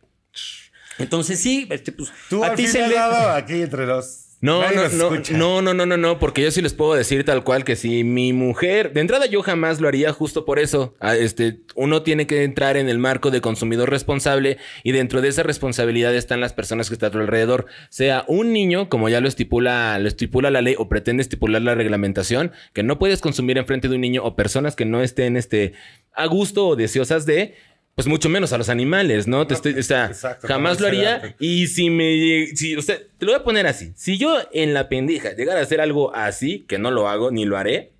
Entonces 0.98 1.38
sí, 1.40 1.66
este, 1.70 1.92
pues, 1.92 2.10
Tú 2.28 2.42
a 2.42 2.54
ti 2.54 2.66
se 2.66 2.82
has 2.82 2.88
le... 2.90 2.98
aquí 2.98 3.62
entre 3.62 3.86
los... 3.86 4.25
No, 4.42 4.60
Nadie 4.60 4.76
no, 4.76 4.88
no, 4.90 5.14
escucha. 5.14 5.36
no, 5.36 5.62
no, 5.62 5.72
no, 5.72 5.86
no, 5.86 5.96
no, 5.96 6.18
porque 6.18 6.42
yo 6.42 6.50
sí 6.50 6.60
les 6.60 6.74
puedo 6.74 6.94
decir 6.94 7.24
tal 7.24 7.42
cual 7.42 7.64
que 7.64 7.74
si 7.74 8.04
mi 8.04 8.34
mujer, 8.34 8.92
de 8.92 9.00
entrada 9.00 9.24
yo 9.26 9.42
jamás 9.42 9.80
lo 9.80 9.88
haría 9.88 10.12
justo 10.12 10.44
por 10.44 10.58
eso. 10.58 10.94
Ah, 11.00 11.16
Este, 11.16 11.60
uno 11.74 12.02
tiene 12.02 12.26
que 12.26 12.44
entrar 12.44 12.76
en 12.76 12.90
el 12.90 12.98
marco 12.98 13.30
de 13.30 13.40
consumidor 13.40 13.88
responsable 13.88 14.58
y 14.84 14.92
dentro 14.92 15.22
de 15.22 15.28
esa 15.28 15.42
responsabilidad 15.42 16.14
están 16.14 16.40
las 16.40 16.52
personas 16.52 16.88
que 16.88 16.94
están 16.94 17.08
a 17.08 17.12
tu 17.12 17.18
alrededor, 17.18 17.64
sea 17.88 18.24
un 18.28 18.52
niño, 18.52 18.90
como 18.90 19.08
ya 19.08 19.22
lo 19.22 19.28
estipula, 19.28 19.98
lo 19.98 20.06
estipula 20.06 20.50
la 20.50 20.60
ley 20.60 20.74
o 20.76 20.88
pretende 20.88 21.22
estipular 21.22 21.62
la 21.62 21.74
reglamentación, 21.74 22.52
que 22.74 22.82
no 22.82 22.98
puedes 22.98 23.20
consumir 23.22 23.56
enfrente 23.56 23.88
de 23.88 23.94
un 23.94 24.02
niño 24.02 24.22
o 24.22 24.36
personas 24.36 24.76
que 24.76 24.84
no 24.84 25.02
estén, 25.02 25.38
este, 25.38 25.72
a 26.12 26.26
gusto 26.26 26.66
o 26.68 26.76
deseosas 26.76 27.24
de 27.24 27.54
pues 27.96 28.06
mucho 28.08 28.28
menos 28.28 28.52
a 28.52 28.58
los 28.58 28.68
animales, 28.68 29.26
¿no? 29.26 29.46
Te 29.46 29.54
estoy, 29.54 29.72
o 29.72 29.82
sea, 29.82 30.08
Exacto, 30.08 30.46
jamás 30.46 30.78
lo 30.80 30.86
haría. 30.86 31.34
Y 31.38 31.66
si 31.68 31.88
me 31.88 32.48
si 32.54 32.76
usted, 32.76 33.06
te 33.16 33.24
lo 33.24 33.32
voy 33.32 33.40
a 33.40 33.42
poner 33.42 33.66
así. 33.66 33.92
Si 33.96 34.18
yo 34.18 34.36
en 34.52 34.74
la 34.74 34.90
pendeja 34.90 35.34
llegara 35.34 35.60
a 35.60 35.62
hacer 35.62 35.80
algo 35.80 36.14
así, 36.14 36.66
que 36.68 36.78
no 36.78 36.90
lo 36.90 37.08
hago 37.08 37.30
ni 37.30 37.46
lo 37.46 37.56
haré, 37.56 37.92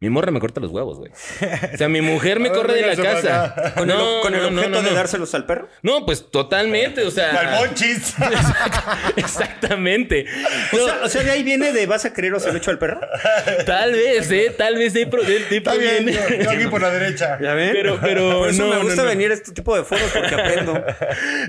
mi 0.00 0.10
morra 0.10 0.30
me 0.30 0.40
corta 0.40 0.60
los 0.60 0.70
huevos, 0.70 0.98
güey. 0.98 1.10
O 1.72 1.76
sea, 1.78 1.88
mi 1.88 2.00
mujer 2.02 2.38
me 2.40 2.50
corre 2.50 2.74
de 2.74 2.94
la 2.94 2.96
casa. 2.96 3.72
Con 3.76 3.90
el, 3.90 3.96
No, 3.96 4.20
con 4.20 4.34
el 4.34 4.42
no, 4.42 4.50
no, 4.50 4.60
objeto 4.60 4.82
no, 4.82 4.88
de 4.88 4.94
dárselos 4.94 5.34
al 5.34 5.46
perro. 5.46 5.68
No, 5.82 6.04
pues 6.04 6.30
totalmente, 6.30 7.02
o 7.02 7.10
sea. 7.10 7.30
¡Al 7.30 7.66
monchis! 7.68 8.14
Exactamente. 9.16 10.26
O, 10.72 10.76
sea, 10.76 11.00
o 11.04 11.08
sea, 11.08 11.22
de 11.22 11.30
ahí 11.30 11.42
viene 11.42 11.72
de 11.72 11.86
vas 11.86 12.04
a 12.04 12.12
querer 12.12 12.34
o 12.34 12.40
se 12.40 12.50
lo 12.52 12.58
echo 12.58 12.70
al 12.70 12.78
perro. 12.78 13.00
tal 13.66 13.92
vez, 13.92 14.30
¿eh? 14.30 14.54
Tal 14.56 14.76
vez 14.76 14.92
de 14.92 15.04
de- 15.06 15.44
de 15.50 15.56
Está 15.56 15.74
bien, 15.76 16.06
yo, 16.06 16.20
yo 16.42 16.50
aquí 16.50 16.66
por 16.66 16.80
la 16.82 16.90
derecha. 16.90 17.38
¿Ya 17.40 17.54
ven? 17.54 17.70
Pero- 17.72 17.98
pero 18.02 18.38
Por 18.40 18.50
eso 18.50 18.62
no, 18.64 18.70
me 18.70 18.76
no, 18.76 18.82
gusta 18.84 19.02
no. 19.02 19.08
venir 19.08 19.30
a 19.30 19.34
este 19.34 19.52
tipo 19.52 19.76
de 19.76 19.84
foros 19.84 20.10
porque 20.12 20.34
aprendo. 20.34 20.84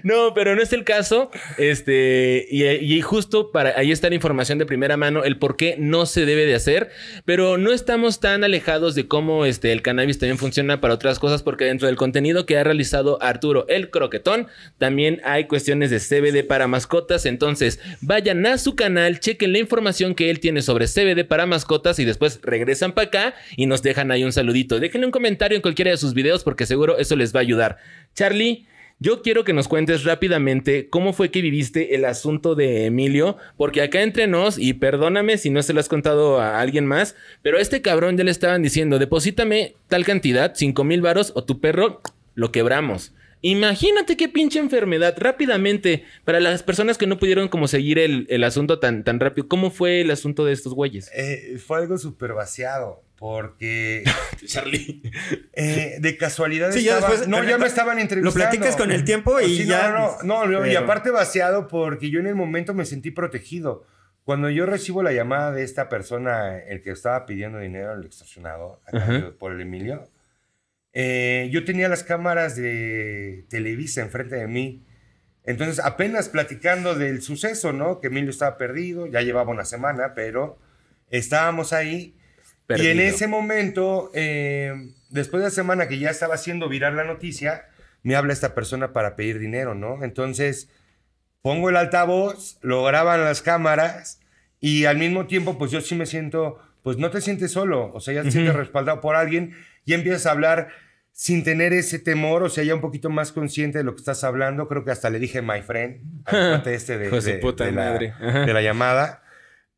No, 0.04 0.34
pero 0.34 0.56
no 0.56 0.62
es 0.62 0.72
el 0.74 0.84
caso. 0.84 1.30
Este, 1.58 2.46
y, 2.50 2.66
y 2.66 3.02
justo 3.02 3.52
para 3.52 3.78
ahí 3.78 3.92
está 3.92 4.10
la 4.10 4.16
información 4.16 4.58
de 4.60 4.66
primera 4.66 4.98
mano, 4.98 5.24
el 5.24 5.38
por 5.40 5.58
qué 5.58 5.76
no 5.80 6.06
se 6.06 6.26
debe 6.26 6.46
de 6.46 6.56
hacer, 6.56 6.90
pero 7.26 7.58
no 7.58 7.72
estamos 7.74 8.20
tan 8.20 8.35
alejados 8.44 8.96
de 8.96 9.08
cómo 9.08 9.46
este, 9.46 9.72
el 9.72 9.82
cannabis 9.82 10.20
también 10.20 10.38
funciona 10.38 10.82
para 10.82 10.94
otras 10.94 11.20
cosas, 11.20 11.44
porque 11.44 11.66
dentro 11.66 11.88
del 11.88 11.96
contenido 11.96 12.46
que 12.46 12.58
ha 12.58 12.64
realizado 12.64 13.22
Arturo 13.22 13.66
el 13.70 13.90
Croquetón, 13.90 14.48
también 14.78 15.22
hay 15.24 15.46
cuestiones 15.46 15.90
de 15.90 16.00
CBD 16.00 16.46
para 16.46 16.68
mascotas. 16.68 17.26
Entonces, 17.26 17.80
vayan 18.02 18.46
a 18.46 18.58
su 18.58 18.76
canal, 18.76 19.20
chequen 19.20 19.54
la 19.54 19.60
información 19.60 20.16
que 20.16 20.30
él 20.30 20.40
tiene 20.40 20.62
sobre 20.62 20.88
CBD 20.88 21.26
para 21.26 21.46
mascotas 21.46 22.00
y 22.00 22.06
después 22.06 22.40
regresan 22.44 22.94
para 22.94 23.08
acá 23.08 23.36
y 23.56 23.66
nos 23.66 23.82
dejan 23.82 24.12
ahí 24.12 24.24
un 24.24 24.34
saludito. 24.34 24.80
Déjenle 24.80 25.08
un 25.08 25.12
comentario 25.12 25.56
en 25.56 25.62
cualquiera 25.62 25.92
de 25.92 25.98
sus 25.98 26.14
videos 26.14 26.44
porque 26.44 26.66
seguro 26.66 26.98
eso 26.98 27.16
les 27.16 27.34
va 27.34 27.40
a 27.40 27.44
ayudar. 27.44 27.78
Charlie. 28.14 28.68
Yo 29.00 29.22
quiero 29.22 29.44
que 29.44 29.52
nos 29.52 29.68
cuentes 29.68 30.06
rápidamente 30.06 30.90
cómo 30.90 31.12
fue 31.12 31.30
que 31.30 31.42
viviste 31.42 31.96
el 31.96 32.06
asunto 32.06 32.56
de 32.56 32.86
Emilio, 32.86 33.36
porque 33.58 33.82
acá 33.82 34.02
entre 34.02 34.26
nos, 34.26 34.58
y 34.58 34.74
perdóname 34.74 35.38
si 35.38 35.50
no 35.50 35.62
se 35.64 35.74
lo 35.74 35.82
has 35.82 35.90
contado 35.90 36.40
a 36.40 36.62
alguien 36.62 36.86
más, 36.86 37.16
pero 37.42 37.58
a 37.58 37.62
este 37.62 37.82
cabrón 37.82 38.18
ya 38.18 38.24
le 38.24 38.32
estaban 38.32 38.64
diciendo, 38.64 38.98
deposítame 38.98 39.76
tal 39.90 40.06
cantidad, 40.06 40.54
cinco 40.56 40.86
mil 40.86 41.02
varos, 41.02 41.34
o 41.36 41.44
tu 41.44 41.60
perro 41.60 42.02
lo 42.36 42.54
quebramos. 42.54 43.14
Imagínate 43.42 44.18
qué 44.18 44.28
pinche 44.30 44.60
enfermedad. 44.60 45.14
Rápidamente, 45.18 46.04
para 46.24 46.40
las 46.40 46.64
personas 46.64 46.98
que 46.98 47.06
no 47.06 47.20
pudieron 47.20 47.48
como 47.48 47.68
seguir 47.68 48.00
el, 48.00 48.44
asunto 48.44 48.80
tan, 48.80 49.04
tan 49.04 49.20
rápido, 49.20 49.48
¿cómo 49.48 49.70
fue 49.70 50.02
el 50.02 50.10
asunto 50.10 50.46
de 50.46 50.54
estos 50.54 50.74
güeyes? 50.74 51.12
Eh, 51.14 51.60
fue 51.64 51.78
algo 51.78 51.98
súper 51.98 52.34
vaciado. 52.34 53.05
Porque. 53.18 54.04
Charlie. 54.46 55.02
Eh, 55.54 55.98
de 56.00 56.18
casualidad. 56.18 56.72
Sí, 56.72 56.84
ya 56.84 56.98
después, 56.98 57.28
no, 57.28 57.44
ya 57.44 57.58
me 57.58 57.68
estaban 57.68 58.00
entrevistando. 58.00 58.38
Lo 58.38 58.50
platicas 58.50 58.76
con 58.76 58.92
el 58.92 59.04
tiempo 59.04 59.40
y 59.40 59.66
ya. 59.66 59.92
No, 59.92 60.18
no, 60.24 60.46
no, 60.46 60.66
y 60.68 60.76
aparte 60.76 61.12
vaciado 61.12 61.68
porque 61.68 62.10
yo 62.10 62.20
en 62.20 62.28
el 62.28 62.36
momento 62.36 62.74
me 62.74 62.86
sentí 62.86 63.12
protegido. 63.12 63.86
Cuando 64.26 64.50
yo 64.50 64.66
recibo 64.66 65.04
la 65.04 65.12
llamada 65.12 65.52
de 65.52 65.64
esta 65.64 65.88
persona, 65.88 66.58
el 66.58 66.82
que 66.82 66.90
estaba 66.90 67.28
pidiendo 67.28 67.60
dinero 67.60 67.92
al 67.92 68.04
extorsionador, 68.06 68.80
por 69.38 69.52
el 69.52 69.62
Emilio, 69.62 70.10
eh, 70.94 71.48
yo 71.52 71.64
tenía 71.64 71.90
las 71.90 72.04
cámaras 72.04 72.56
de 72.56 73.46
Televisa 73.50 74.02
enfrente 74.02 74.36
de 74.36 74.48
mí. 74.48 74.84
Entonces, 75.44 75.80
apenas 75.84 76.30
platicando 76.30 76.96
del 76.96 77.22
suceso, 77.22 77.72
¿no? 77.72 78.00
Que 78.00 78.08
Emilio 78.08 78.32
estaba 78.32 78.58
perdido, 78.58 79.06
ya 79.06 79.22
llevaba 79.22 79.52
una 79.52 79.66
semana, 79.66 80.16
pero 80.16 80.58
estábamos 81.12 81.72
ahí. 81.72 82.18
Y 82.70 82.88
en 82.88 83.00
ese 83.00 83.28
momento, 83.28 84.12
eh, 84.14 84.74
después 85.10 85.42
de 85.42 85.48
la 85.48 85.52
semana 85.52 85.88
que 85.88 86.00
ya 86.00 86.10
estaba 86.10 86.36
haciendo 86.36 86.68
viral 86.68 86.96
la 86.96 87.04
noticia, 87.04 87.66
me 88.02 88.16
habla 88.16 88.34
esta 88.34 88.56
persona 88.56 88.94
para 88.94 89.16
pedir 89.16 89.40
dinero, 89.40 89.76
¿no? 89.76 90.04
Entonces, 90.04 90.70
pongo 91.42 91.70
el 91.70 91.78
altavoz, 91.78 92.58
lo 92.62 92.84
graban 92.84 93.24
las 93.24 93.42
cámaras 93.42 94.20
y 94.60 94.86
al 94.86 94.98
mismo 94.98 95.28
tiempo, 95.28 95.58
pues 95.58 95.72
yo 95.72 95.82
sí 95.82 95.96
me 95.96 96.06
siento, 96.06 96.60
pues 96.82 96.98
no 96.98 97.12
te 97.12 97.22
sientes 97.22 97.52
solo, 97.52 97.92
o 97.94 98.00
sea, 98.00 98.16
ya 98.16 98.24
te 98.24 98.32
sientes 98.32 98.56
respaldado 98.56 99.00
por 99.02 99.16
alguien 99.16 99.56
y 99.86 99.94
empiezas 99.94 100.26
a 100.26 100.32
hablar 100.32 100.70
sin 101.12 101.46
tener 101.46 101.72
ese 101.72 101.98
temor, 101.98 102.44
o 102.44 102.50
sea, 102.50 102.64
ya 102.66 102.76
un 102.76 102.82
poquito 102.82 103.10
más 103.10 103.32
consciente 103.32 103.78
de 103.78 103.86
lo 103.86 103.96
que 103.96 104.00
estás 104.00 104.26
hablando. 104.26 104.68
Creo 104.68 104.84
que 104.84 104.92
hasta 104.92 105.10
le 105.10 105.18
dije 105.18 105.42
my 105.42 105.62
friend, 105.62 106.02
este 106.66 106.98
de, 106.98 107.10
de, 107.10 107.72
la, 107.72 107.98
de, 107.98 108.54
la, 108.54 108.62
llamada. 108.62 109.24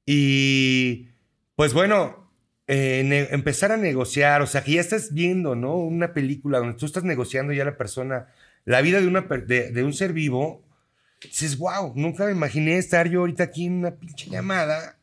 Y 0.03 1.09
pues 1.55 1.73
bueno, 1.73 2.26
eh, 2.67 3.29
empezar 3.31 3.71
a 3.71 3.77
negociar, 3.77 4.41
o 4.41 4.47
sea, 4.47 4.63
que 4.63 4.73
ya 4.73 4.81
estás 4.81 5.13
viendo, 5.13 5.55
¿no? 5.55 5.75
Una 5.75 6.13
película 6.13 6.59
donde 6.59 6.77
tú 6.77 6.85
estás 6.85 7.03
negociando 7.03 7.53
ya 7.53 7.63
la 7.63 7.77
persona, 7.77 8.27
la 8.65 8.81
vida 8.81 8.99
de, 8.99 9.07
una, 9.07 9.21
de, 9.21 9.83
un 9.83 9.93
ser 9.93 10.11
vivo. 10.13 10.63
Dices, 11.21 11.57
wow, 11.57 11.93
nunca 11.95 12.25
me 12.25 12.31
imaginé 12.31 12.77
estar 12.77 13.09
yo 13.09 13.21
ahorita 13.21 13.43
aquí 13.43 13.65
en 13.65 13.73
una 13.79 13.91
pinche 13.95 14.29
llamada 14.29 14.97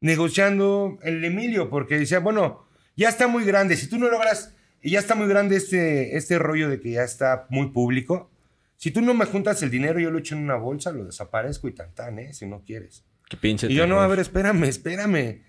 negociando 0.00 0.98
el 1.02 1.24
Emilio, 1.24 1.68
porque 1.68 1.98
decía, 1.98 2.20
bueno, 2.20 2.66
ya 2.96 3.08
está 3.08 3.28
muy 3.28 3.44
grande, 3.44 3.76
si 3.76 3.88
tú 3.88 3.98
no 3.98 4.08
logras 4.08 4.54
y 4.82 4.92
ya 4.92 4.98
está 4.98 5.14
muy 5.14 5.28
grande 5.28 5.56
este, 5.56 6.16
este 6.16 6.38
rollo 6.38 6.68
de 6.68 6.80
que 6.80 6.92
ya 6.92 7.02
está 7.02 7.46
muy 7.50 7.70
público. 7.70 8.30
Si 8.76 8.90
tú 8.90 9.00
no 9.00 9.14
me 9.14 9.24
juntas 9.24 9.62
el 9.62 9.70
dinero, 9.70 9.98
yo 9.98 10.10
lo 10.10 10.18
echo 10.18 10.34
en 10.34 10.42
una 10.42 10.56
bolsa, 10.56 10.92
lo 10.92 11.04
desaparezco 11.04 11.68
y 11.68 11.72
tan 11.72 11.94
tan, 11.94 12.18
¿eh? 12.18 12.32
Si 12.32 12.46
no 12.46 12.62
quieres. 12.64 13.04
Qué 13.28 13.36
pinche. 13.36 13.66
Y 13.70 13.74
yo 13.74 13.86
no, 13.86 14.00
a 14.00 14.06
ver, 14.06 14.20
espérame, 14.20 14.64
espérame. 14.64 15.42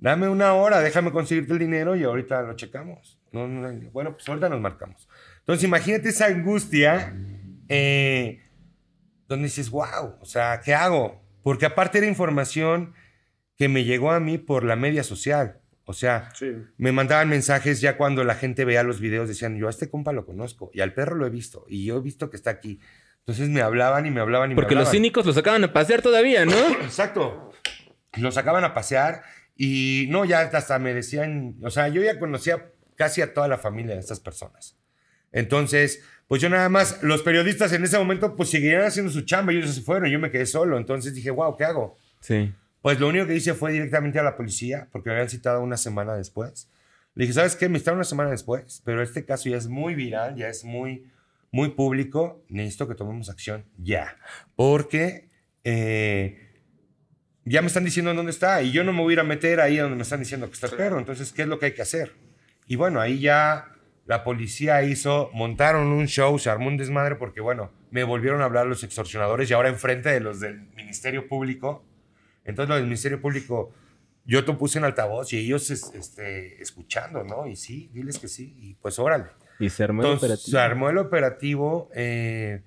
Dame 0.00 0.28
una 0.28 0.54
hora, 0.54 0.80
déjame 0.80 1.12
conseguirte 1.12 1.52
el 1.52 1.58
dinero 1.58 1.94
y 1.94 2.04
ahorita 2.04 2.42
lo 2.42 2.54
checamos. 2.54 3.18
No, 3.32 3.46
bueno, 3.92 4.14
pues 4.14 4.28
ahorita 4.28 4.48
nos 4.48 4.60
marcamos. 4.60 5.08
Entonces, 5.40 5.64
imagínate 5.64 6.08
esa 6.08 6.26
angustia 6.26 7.14
eh, 7.68 8.42
donde 9.28 9.44
dices, 9.44 9.70
wow, 9.70 10.16
o 10.20 10.24
sea, 10.24 10.60
¿qué 10.64 10.74
hago? 10.74 11.22
Porque 11.42 11.66
aparte 11.66 11.98
era 11.98 12.06
información 12.06 12.94
que 13.56 13.68
me 13.68 13.84
llegó 13.84 14.10
a 14.10 14.20
mí 14.20 14.38
por 14.38 14.64
la 14.64 14.74
media 14.74 15.04
social. 15.04 15.60
O 15.84 15.92
sea, 15.92 16.32
me 16.76 16.92
mandaban 16.92 17.28
mensajes 17.28 17.80
ya 17.80 17.96
cuando 17.96 18.24
la 18.24 18.36
gente 18.36 18.64
veía 18.64 18.82
los 18.82 19.00
videos, 19.00 19.28
decían, 19.28 19.58
yo 19.58 19.66
a 19.66 19.70
este 19.70 19.90
compa 19.90 20.12
lo 20.12 20.24
conozco 20.24 20.70
y 20.72 20.80
al 20.80 20.94
perro 20.94 21.16
lo 21.16 21.26
he 21.26 21.30
visto 21.30 21.64
y 21.68 21.84
yo 21.84 21.98
he 21.98 22.00
visto 22.00 22.30
que 22.30 22.36
está 22.36 22.50
aquí. 22.50 22.80
Entonces 23.18 23.48
me 23.48 23.60
hablaban 23.60 24.06
y 24.06 24.10
me 24.10 24.20
hablaban 24.20 24.52
y 24.52 24.54
Porque 24.54 24.74
me 24.74 24.82
los 24.82 24.90
cínicos 24.90 25.26
lo 25.26 25.32
sacaban 25.32 25.64
a 25.64 25.72
pasear 25.72 26.00
todavía, 26.00 26.44
¿no? 26.46 26.56
Exacto. 26.82 27.52
Lo 28.16 28.32
sacaban 28.32 28.64
a 28.64 28.72
pasear 28.72 29.22
y 29.62 30.06
no, 30.08 30.24
ya 30.24 30.40
hasta 30.40 30.78
me 30.78 30.94
decían, 30.94 31.56
o 31.62 31.68
sea, 31.68 31.88
yo 31.88 32.02
ya 32.02 32.18
conocía 32.18 32.72
casi 32.96 33.20
a 33.20 33.34
toda 33.34 33.46
la 33.46 33.58
familia 33.58 33.92
de 33.94 34.00
estas 34.00 34.18
personas. 34.18 34.78
Entonces, 35.32 36.02
pues 36.28 36.40
yo 36.40 36.48
nada 36.48 36.70
más, 36.70 37.02
los 37.02 37.20
periodistas 37.20 37.70
en 37.74 37.84
ese 37.84 37.98
momento 37.98 38.36
pues 38.36 38.48
seguían 38.48 38.80
haciendo 38.80 39.12
su 39.12 39.20
chamba, 39.20 39.52
ellos 39.52 39.74
se 39.74 39.82
fueron, 39.82 40.10
yo 40.10 40.18
me 40.18 40.30
quedé 40.30 40.46
solo. 40.46 40.78
Entonces 40.78 41.14
dije, 41.14 41.30
wow, 41.30 41.58
¿qué 41.58 41.64
hago? 41.64 41.98
Sí. 42.20 42.54
Pues 42.80 42.98
lo 43.00 43.08
único 43.08 43.26
que 43.26 43.34
hice 43.34 43.52
fue 43.52 43.72
directamente 43.72 44.18
a 44.18 44.22
la 44.22 44.34
policía, 44.34 44.88
porque 44.92 45.10
me 45.10 45.16
habían 45.16 45.28
citado 45.28 45.60
una 45.60 45.76
semana 45.76 46.14
después. 46.14 46.70
Le 47.14 47.24
dije, 47.24 47.34
¿sabes 47.34 47.54
qué? 47.54 47.68
Me 47.68 47.78
citaron 47.80 47.98
una 47.98 48.04
semana 48.04 48.30
después, 48.30 48.80
pero 48.86 49.02
este 49.02 49.26
caso 49.26 49.50
ya 49.50 49.58
es 49.58 49.68
muy 49.68 49.94
viral, 49.94 50.36
ya 50.36 50.48
es 50.48 50.64
muy, 50.64 51.04
muy 51.52 51.72
público. 51.72 52.42
Necesito 52.48 52.88
que 52.88 52.94
tomemos 52.94 53.28
acción 53.28 53.66
ya. 53.76 54.16
Porque 54.56 55.28
eh, 55.64 56.49
ya 57.50 57.62
me 57.62 57.68
están 57.68 57.84
diciendo 57.84 58.10
en 58.10 58.16
dónde 58.16 58.32
está 58.32 58.62
y 58.62 58.72
yo 58.72 58.84
no 58.84 58.92
me 58.92 59.02
voy 59.02 59.12
a 59.12 59.14
ir 59.14 59.20
a 59.20 59.24
meter 59.24 59.60
ahí 59.60 59.76
donde 59.76 59.96
me 59.96 60.02
están 60.02 60.20
diciendo 60.20 60.46
que 60.46 60.54
está 60.54 60.66
el 60.68 60.76
perro. 60.76 60.98
Entonces, 60.98 61.32
¿qué 61.32 61.42
es 61.42 61.48
lo 61.48 61.58
que 61.58 61.66
hay 61.66 61.74
que 61.74 61.82
hacer? 61.82 62.12
Y 62.66 62.76
bueno, 62.76 63.00
ahí 63.00 63.20
ya 63.20 63.68
la 64.06 64.24
policía 64.24 64.82
hizo, 64.82 65.30
montaron 65.32 65.88
un 65.88 66.06
show, 66.06 66.38
se 66.38 66.50
armó 66.50 66.68
un 66.68 66.76
desmadre 66.76 67.16
porque, 67.16 67.40
bueno, 67.40 67.70
me 67.90 68.04
volvieron 68.04 68.40
a 68.40 68.44
hablar 68.44 68.66
los 68.66 68.84
extorsionadores 68.84 69.50
y 69.50 69.52
ahora 69.52 69.68
enfrente 69.68 70.08
de 70.08 70.20
los 70.20 70.40
del 70.40 70.60
Ministerio 70.74 71.28
Público 71.28 71.84
entonces, 72.44 72.68
lo 72.68 72.74
del 72.76 72.84
Ministerio 72.84 73.20
Público, 73.20 73.72
yo 74.24 74.44
te 74.44 74.52
puse 74.54 74.78
en 74.78 74.84
altavoz 74.84 75.32
y 75.32 75.38
ellos 75.38 75.70
este, 75.70 76.60
escuchando, 76.60 77.24
¿no? 77.24 77.46
Y 77.46 77.56
sí, 77.56 77.90
diles 77.92 78.18
que 78.18 78.28
sí, 78.28 78.54
y 78.58 78.74
pues 78.74 78.98
órale. 78.98 79.26
Y 79.58 79.68
se 79.70 79.84
armó 79.84 80.02
el 80.02 80.16
operativo. 80.16 80.50
Se 80.50 80.58
armó 80.58 80.90
el 80.90 80.98
operativo. 80.98 81.90
Eh, 81.94 82.62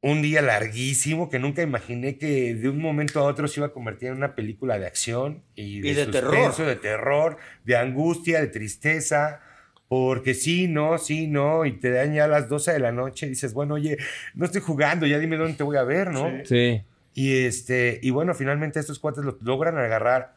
un 0.00 0.22
día 0.22 0.42
larguísimo 0.42 1.28
que 1.28 1.38
nunca 1.38 1.62
imaginé 1.62 2.18
que 2.18 2.54
de 2.54 2.68
un 2.68 2.80
momento 2.80 3.20
a 3.20 3.24
otro 3.24 3.48
se 3.48 3.60
iba 3.60 3.66
a 3.66 3.72
convertir 3.72 4.08
en 4.08 4.16
una 4.16 4.34
película 4.34 4.78
de 4.78 4.86
acción 4.86 5.42
y 5.54 5.80
de, 5.80 6.06
terror. 6.06 6.56
de 6.56 6.76
terror, 6.76 7.36
de 7.64 7.76
angustia, 7.76 8.40
de 8.40 8.46
tristeza. 8.48 9.40
Porque 9.88 10.34
sí, 10.34 10.68
no, 10.68 10.98
sí, 10.98 11.28
no, 11.28 11.64
y 11.64 11.72
te 11.72 11.90
dan 11.90 12.12
ya 12.12 12.24
a 12.24 12.28
las 12.28 12.50
12 12.50 12.72
de 12.72 12.78
la 12.78 12.92
noche 12.92 13.24
y 13.24 13.30
dices, 13.30 13.54
bueno, 13.54 13.74
oye, 13.74 13.96
no 14.34 14.44
estoy 14.44 14.60
jugando, 14.60 15.06
ya 15.06 15.18
dime 15.18 15.38
dónde 15.38 15.54
te 15.54 15.62
voy 15.62 15.78
a 15.78 15.82
ver, 15.82 16.10
¿no? 16.10 16.30
sí. 16.44 16.82
Y, 17.14 17.46
este, 17.46 17.98
y 18.00 18.10
bueno, 18.10 18.32
finalmente 18.32 18.78
estos 18.78 19.00
cuates 19.00 19.24
lo 19.24 19.38
logran 19.40 19.76
agarrar 19.76 20.36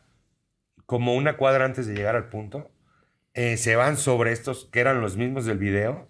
como 0.88 1.13
una 1.15 1.38
cuadra 1.38 1.65
antes 1.65 1.86
de 1.86 1.93
llegar 1.93 2.15
al 2.15 2.30
punto. 2.30 2.71
Eh, 3.36 3.58
se 3.58 3.76
van 3.76 3.97
sobre 3.97 4.32
estos 4.32 4.65
que 4.65 4.80
eran 4.80 5.00
los 5.00 5.15
mismos 5.15 5.45
del 5.45 5.60
video. 5.60 6.10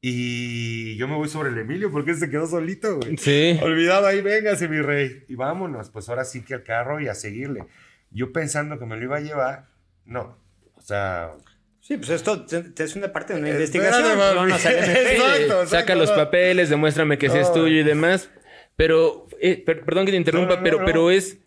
Y 0.00 0.96
yo 0.96 1.08
me 1.08 1.16
voy 1.16 1.28
sobre 1.28 1.48
el 1.48 1.58
Emilio 1.58 1.90
porque 1.90 2.14
se 2.14 2.30
quedó 2.30 2.46
solito, 2.46 2.96
güey. 2.96 3.16
Sí. 3.16 3.58
Olvidado, 3.62 4.06
ahí 4.06 4.20
véngase, 4.20 4.68
mi 4.68 4.80
rey. 4.80 5.24
Y 5.28 5.34
vámonos, 5.34 5.90
pues 5.90 6.08
ahora 6.08 6.24
sí 6.24 6.42
que 6.42 6.54
al 6.54 6.62
carro 6.62 7.00
y 7.00 7.08
a 7.08 7.14
seguirle. 7.14 7.64
Yo 8.10 8.32
pensando 8.32 8.78
que 8.78 8.86
me 8.86 8.96
lo 8.96 9.04
iba 9.04 9.16
a 9.16 9.20
llevar, 9.20 9.68
no. 10.04 10.38
O 10.74 10.80
sea, 10.80 11.34
Sí, 11.86 11.96
pues 11.98 12.10
esto 12.10 12.44
es 12.78 12.96
una 12.96 13.12
parte 13.12 13.32
de 13.32 13.38
una 13.38 13.50
investigación. 13.50 14.18
No, 14.18 14.44
no, 14.44 15.66
Saca 15.66 15.94
los 15.94 16.10
papeles, 16.10 16.68
demuéstrame 16.68 17.16
que 17.16 17.30
sí 17.30 17.38
es 17.38 17.52
tuyo 17.52 17.78
y 17.78 17.84
demás. 17.84 18.28
Pero, 18.74 19.28
eh, 19.40 19.62
perdón 19.64 20.04
que 20.04 20.10
te 20.10 20.16
interrumpa, 20.16 20.64
pero, 20.64 20.84
pero 20.84 21.12
es 21.12 21.38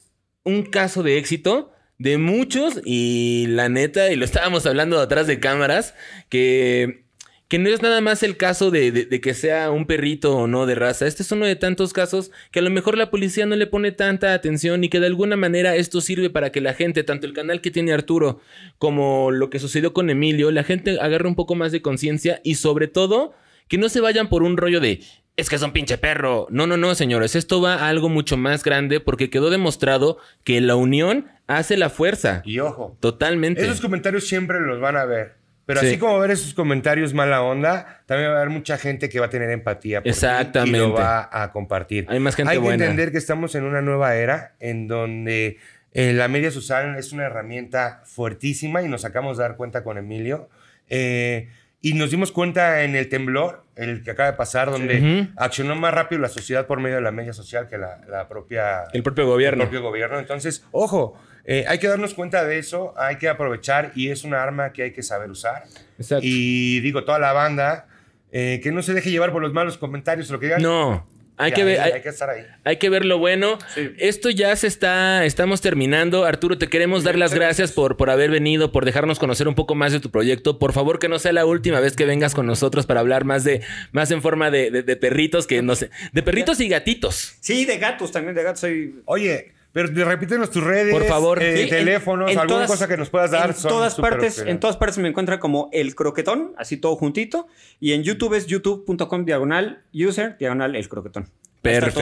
un 0.44 0.64
caso 0.64 1.04
de 1.04 1.18
éxito 1.18 1.74
de 1.98 2.18
muchos 2.18 2.80
y 2.86 3.48
la 3.50 3.68
neta, 3.68 4.14
y 4.14 4.16
lo 4.16 4.24
estábamos 4.24 4.66
hablando 4.66 5.02
atrás 5.02 5.28
de 5.28 5.42
cámaras, 5.42 5.94
que, 6.30 7.04
que 7.50 7.58
no 7.58 7.68
es 7.68 7.82
nada 7.82 8.00
más 8.00 8.22
el 8.22 8.38
caso 8.38 8.70
de, 8.70 8.92
de, 8.92 9.22
que 9.22 9.34
sea 9.34 9.72
un 9.72 9.88
perrito 9.88 10.38
o 10.38 10.48
no 10.48 10.68
de 10.68 10.76
raza. 10.76 11.08
Este 11.08 11.24
es 11.24 11.32
uno 11.32 11.48
de 11.48 11.56
tantos 11.56 11.94
casos 11.94 12.32
que 12.52 12.60
a 12.60 12.62
lo 12.62 12.70
mejor 12.70 12.96
la 12.96 13.10
policía 13.10 13.48
no 13.48 13.56
le 13.56 13.66
pone 13.66 13.92
tanta 13.92 14.36
atención 14.36 14.84
y 14.84 14.90
que 14.90 15.00
de 15.00 15.08
alguna 15.08 15.36
manera 15.36 15.76
esto 15.76 16.00
sirve 16.00 16.30
para 16.30 16.52
que 16.52 16.62
la 16.62 16.76
gente, 16.76 17.04
tanto 17.04 17.26
el 17.26 17.34
canal 17.34 17.60
que 17.60 17.72
tiene 17.72 17.92
Arturo 17.92 18.40
como 18.78 19.32
lo 19.32 19.50
que 19.50 19.58
sucedió 19.58 19.94
con 19.94 20.12
Emilio, 20.12 20.52
la 20.52 20.64
gente 20.64 21.00
agarre 21.02 21.28
un 21.28 21.34
poco 21.34 21.56
más 21.56 21.72
de 21.72 21.82
conciencia 21.82 22.40
y 22.44 22.54
sobre 22.54 22.88
todo 22.88 23.34
que 23.68 23.80
no 23.80 23.90
se 23.90 24.00
vayan 24.00 24.30
por 24.30 24.44
un 24.44 24.56
rollo 24.56 24.80
de 24.80 25.02
es 25.36 25.50
que 25.50 25.56
es 25.56 25.62
un 25.64 25.72
pinche 25.72 25.98
perro. 25.98 26.48
No, 26.52 26.68
no, 26.68 26.78
no, 26.78 26.94
señores. 26.94 27.36
Esto 27.36 27.62
va 27.62 27.76
a 27.76 27.88
algo 27.88 28.10
mucho 28.10 28.38
más 28.38 28.64
grande 28.64 29.00
porque 29.00 29.30
quedó 29.30 29.50
demostrado 29.50 30.18
que 30.44 30.62
la 30.62 30.76
unión 30.76 31.28
hace 31.48 31.78
la 31.78 31.90
fuerza. 31.90 32.44
Y 32.46 32.60
ojo. 32.60 32.98
Totalmente. 33.00 33.64
Esos 33.64 33.82
comentarios 33.82 34.28
siempre 34.28 34.60
los 34.60 34.80
van 34.80 34.98
a 34.98 35.06
ver. 35.06 35.39
Pero 35.70 35.82
así 35.82 36.00
como 36.00 36.18
ver 36.18 36.32
esos 36.32 36.56
comentarios 36.56 37.14
mala 37.14 37.44
onda, 37.44 38.02
también 38.08 38.32
va 38.32 38.34
a 38.34 38.38
haber 38.38 38.50
mucha 38.50 38.80
gente 38.80 39.08
que 39.08 39.20
va 39.20 39.28
a 39.28 39.30
tener 39.30 39.52
empatía 39.52 40.02
por 40.02 40.10
Exactamente. 40.10 40.76
y 40.76 40.82
lo 40.82 40.94
va 40.94 41.30
a 41.32 41.52
compartir. 41.52 42.08
Hay 42.10 42.20
más 42.20 42.36
gente 42.36 42.54
Hay 42.54 42.60
que 42.60 42.70
entender 42.70 43.12
que 43.12 43.20
estamos 43.20 43.54
en 43.54 43.66
una 43.66 43.80
nueva 43.80 44.16
era 44.16 44.56
en 44.60 44.88
donde 44.88 45.58
eh, 45.94 46.14
la 46.14 46.28
media 46.28 46.50
social 46.50 46.96
es 46.98 47.12
una 47.12 47.26
herramienta 47.26 48.02
fuertísima 48.04 48.82
y 48.82 48.88
nos 48.88 49.02
sacamos 49.02 49.38
de 49.38 49.44
dar 49.44 49.58
cuenta 49.58 49.84
con 49.84 50.00
Emilio. 50.00 50.50
Eh, 50.88 51.50
y 51.82 51.94
nos 51.94 52.10
dimos 52.10 52.32
cuenta 52.32 52.84
en 52.84 52.96
el 52.96 53.08
temblor 53.08 53.64
el 53.76 54.02
que 54.02 54.10
acaba 54.10 54.32
de 54.32 54.38
pasar, 54.38 54.72
donde 54.72 55.28
accionó 55.38 55.76
más 55.76 55.94
rápido 55.94 56.20
la 56.20 56.30
sociedad 56.30 56.66
por 56.66 56.80
medio 56.80 56.96
de 56.96 57.04
la 57.04 57.12
media 57.12 57.32
social 57.32 57.68
que 57.68 57.78
la, 57.78 58.02
la 58.10 58.28
propia... 58.28 58.86
El 58.92 59.04
propio 59.04 59.28
gobierno. 59.28 59.66
El 59.66 59.70
propio 59.70 59.88
gobierno. 59.88 60.18
Entonces, 60.18 60.66
ojo, 60.72 61.16
eh, 61.46 61.66
hay 61.68 61.80
que 61.80 61.88
darnos 61.88 62.14
cuenta 62.14 62.46
de 62.46 62.60
eso, 62.60 62.94
hay 62.98 63.18
que 63.18 63.28
aprovechar 63.30 63.92
y 63.96 64.10
es 64.10 64.24
un 64.24 64.34
arma 64.34 64.72
que 64.74 64.84
hay 64.84 64.92
que 64.92 65.04
saber 65.04 65.30
usar. 65.32 65.64
Exacto. 65.98 66.22
Y 66.26 66.80
digo, 66.82 67.04
toda 67.04 67.20
la 67.20 67.34
banda, 67.34 67.88
eh, 68.32 68.60
que 68.64 68.72
no 68.72 68.82
se 68.82 68.94
deje 68.94 69.10
llevar 69.12 69.32
por 69.32 69.42
los 69.42 69.54
malos 69.54 69.78
comentarios, 69.78 70.30
lo 70.30 70.40
que 70.40 70.48
digan. 70.48 70.62
No. 70.62 71.08
Hay 71.42 71.54
que, 71.54 71.64
ver, 71.64 71.80
hay- 71.80 71.92
hay, 71.94 72.02
que 72.02 72.10
estar 72.10 72.30
ahí. 72.30 72.46
hay 72.66 72.76
que 72.76 72.90
ver 72.90 73.06
lo 73.06 73.18
bueno. 73.18 73.58
Esto 73.98 74.30
ya 74.30 74.54
se 74.58 74.68
está, 74.68 75.24
estamos 75.24 75.62
terminando. 75.62 76.26
Arturo, 76.26 76.58
te 76.58 76.68
queremos 76.68 77.06
dar 77.06 77.18
las 77.18 77.34
gracias 77.34 77.72
por, 77.72 77.96
por 77.96 78.10
haber 78.10 78.30
venido, 78.30 78.74
por 78.74 78.84
dejarnos 78.84 79.20
conocer 79.20 79.48
un 79.48 79.56
poco 79.56 79.74
más 79.74 79.94
de 79.94 80.02
tu 80.02 80.12
proyecto. 80.12 80.60
Por 80.60 80.74
favor, 80.74 81.00
que 81.00 81.08
no 81.08 81.18
sea 81.18 81.32
la 81.32 81.46
última 81.46 81.80
vez 81.80 81.96
que 81.96 82.04
vengas 82.06 82.36
con 82.36 82.46
nosotros 82.46 82.86
para 82.86 83.00
hablar 83.00 83.24
más 83.24 83.46
de, 83.46 83.62
más 83.94 84.12
en 84.12 84.22
forma 84.22 84.52
de, 84.52 84.70
de- 84.70 84.84
de 84.84 84.96
perritos, 84.98 85.48
que 85.48 85.62
no 85.62 85.78
sé, 85.78 85.92
de 86.12 86.22
perritos 86.24 86.60
y 86.60 86.68
gatitos. 86.68 87.36
Sí, 87.40 87.64
de 87.64 87.78
gatos 87.78 88.12
también, 88.12 88.36
de 88.36 88.44
gatos 88.44 88.60
soy... 88.60 88.96
Oye, 89.06 89.54
pero 89.74 89.88
repítenos 90.06 90.50
tus 90.52 90.64
redes, 90.64 90.94
Por 90.94 91.06
favor. 91.06 91.42
eh, 91.44 91.64
Sí, 91.64 91.70
teléfonos, 91.70 92.32
en 92.32 92.38
alguna 92.40 92.56
todas- 92.66 92.72
cosa 92.72 92.88
que 92.88 92.98
nos 92.98 93.10
puedas 93.10 93.32
dar. 93.32 93.50
En 93.52 93.56
son 93.56 93.70
todas 93.70 93.96
partes, 93.96 94.30
opcionales. 94.34 94.54
en 94.54 94.60
todas 94.60 94.78
partes 94.78 94.98
me 94.98 95.08
encuentra 95.10 95.40
como 95.40 95.70
el 95.72 95.96
croquetón, 95.96 96.54
así 96.58 96.78
todo 96.78 96.96
juntito. 96.96 97.48
Y 97.80 97.94
en 97.94 98.04
YouTube 98.04 98.34
es 98.34 98.48
youtube.com 98.48 99.26
diagonal 99.26 99.84
user 99.94 100.38
diagonal 100.38 100.76
el 100.76 100.90
croquetón. 100.90 101.30
Perfecto. 101.62 102.02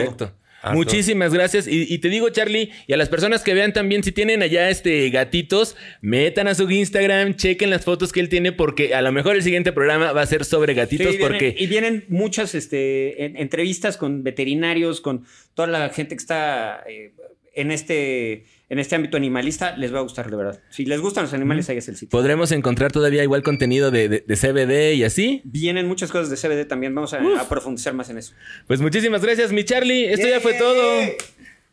Arturo. 0.60 0.74
Muchísimas 0.74 1.32
gracias. 1.32 1.68
Y, 1.68 1.86
y 1.92 1.98
te 1.98 2.08
digo, 2.08 2.30
Charlie, 2.30 2.72
y 2.88 2.92
a 2.92 2.96
las 2.96 3.08
personas 3.08 3.44
que 3.44 3.54
vean 3.54 3.72
también, 3.72 4.02
si 4.02 4.10
tienen 4.10 4.42
allá 4.42 4.70
este 4.70 5.08
gatitos, 5.10 5.76
metan 6.00 6.48
a 6.48 6.54
su 6.56 6.68
Instagram, 6.68 7.36
chequen 7.36 7.70
las 7.70 7.84
fotos 7.84 8.12
que 8.12 8.18
él 8.18 8.28
tiene, 8.28 8.50
porque 8.50 8.92
a 8.92 9.00
lo 9.00 9.12
mejor 9.12 9.36
el 9.36 9.42
siguiente 9.44 9.70
programa 9.72 10.10
va 10.10 10.22
a 10.22 10.26
ser 10.26 10.44
sobre 10.44 10.72
Sí, 10.72 10.76
gatitos, 10.78 11.06
vienen- 11.16 11.20
porque 11.20 11.54
y 11.56 11.66
vienen 11.68 12.04
muchas 12.08 12.56
este, 12.56 13.24
en- 13.24 13.36
entrevistas 13.36 13.96
con 13.96 14.24
veterinarios, 14.24 15.00
con 15.00 15.24
toda 15.54 15.68
la 15.68 15.90
gente 15.90 16.16
que 16.16 16.20
está 16.20 16.82
eh, 16.88 17.12
en, 17.60 17.70
este, 17.70 18.44
en 18.68 18.78
este 18.78 18.94
ámbito 18.96 19.16
animalista. 19.16 19.76
Les 19.76 19.92
va 19.94 19.98
a 19.98 20.02
gustar, 20.02 20.30
de 20.30 20.36
verdad. 20.36 20.60
Si 20.70 20.84
les 20.84 21.00
gustan 21.00 21.24
los 21.24 21.34
animales, 21.34 21.68
ahí 21.68 21.78
es 21.78 21.88
el 21.88 21.96
sitio. 21.96 22.10
podremos 22.18 22.52
encontrar 22.52 22.92
todavía 22.92 23.22
igual 23.22 23.42
contenido 23.42 23.90
de, 23.90 24.08
de- 24.08 24.24
de 24.26 24.36
CBD 24.36 24.94
y 24.94 25.04
así. 25.04 25.42
Vienen 25.44 25.86
muchas 25.86 26.10
cosas 26.10 26.30
de 26.30 26.36
CBD 26.36 26.66
también. 26.66 26.94
Vamos 26.94 27.14
a, 27.14 27.18
a 27.40 27.48
profundizar 27.48 27.94
más 27.94 28.10
en 28.10 28.18
eso. 28.18 28.32
Pues 28.66 28.80
muchísimas 28.80 29.22
gracias, 29.22 29.52
mi 29.52 29.64
Charlie. 29.64 30.12
Esto 30.12 30.28
ya 30.28 30.40
fue 30.40 30.54
todo. 30.54 31.00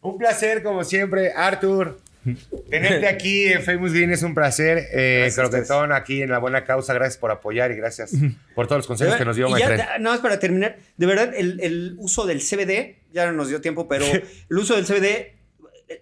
Un 0.02 0.18
placer, 0.18 0.62
como 0.64 0.84
siempre, 0.84 1.32
Arthur. 1.36 2.00
Tenerte 2.72 3.08
aquí 3.08 3.46
en 3.46 3.62
Famous 3.62 3.94
Green 3.94 4.12
es 4.12 4.24
un 4.24 4.34
placer. 4.34 4.80
Eh. 4.94 5.32
Croquetón, 5.36 5.92
aquí 5.92 6.24
en 6.24 6.32
la 6.32 6.40
buena 6.40 6.64
causa. 6.64 6.94
Gracias 6.94 7.18
por 7.18 7.30
apoyar 7.30 7.72
y 7.72 7.76
gracias 7.76 8.14
por 8.56 8.66
todos 8.66 8.80
los 8.80 8.88
consejos 8.88 9.16
que 9.16 9.26
nos 9.26 9.36
dio, 9.36 9.48
ya, 9.58 9.70
nada 9.70 10.00
más 10.00 10.20
para 10.22 10.40
terminar, 10.40 10.78
de 10.98 11.06
verdad, 11.06 11.34
el, 11.38 11.60
el 11.62 11.96
uso 12.00 12.26
del 12.26 12.40
CBD, 12.42 12.96
ya 13.14 13.28
no 13.28 13.34
nos 13.34 13.50
dio 13.50 13.62
tiempo, 13.62 13.88
pero 13.88 14.06
el 14.50 14.58
uso 14.58 14.76
del 14.76 14.86
CBD 14.86 15.35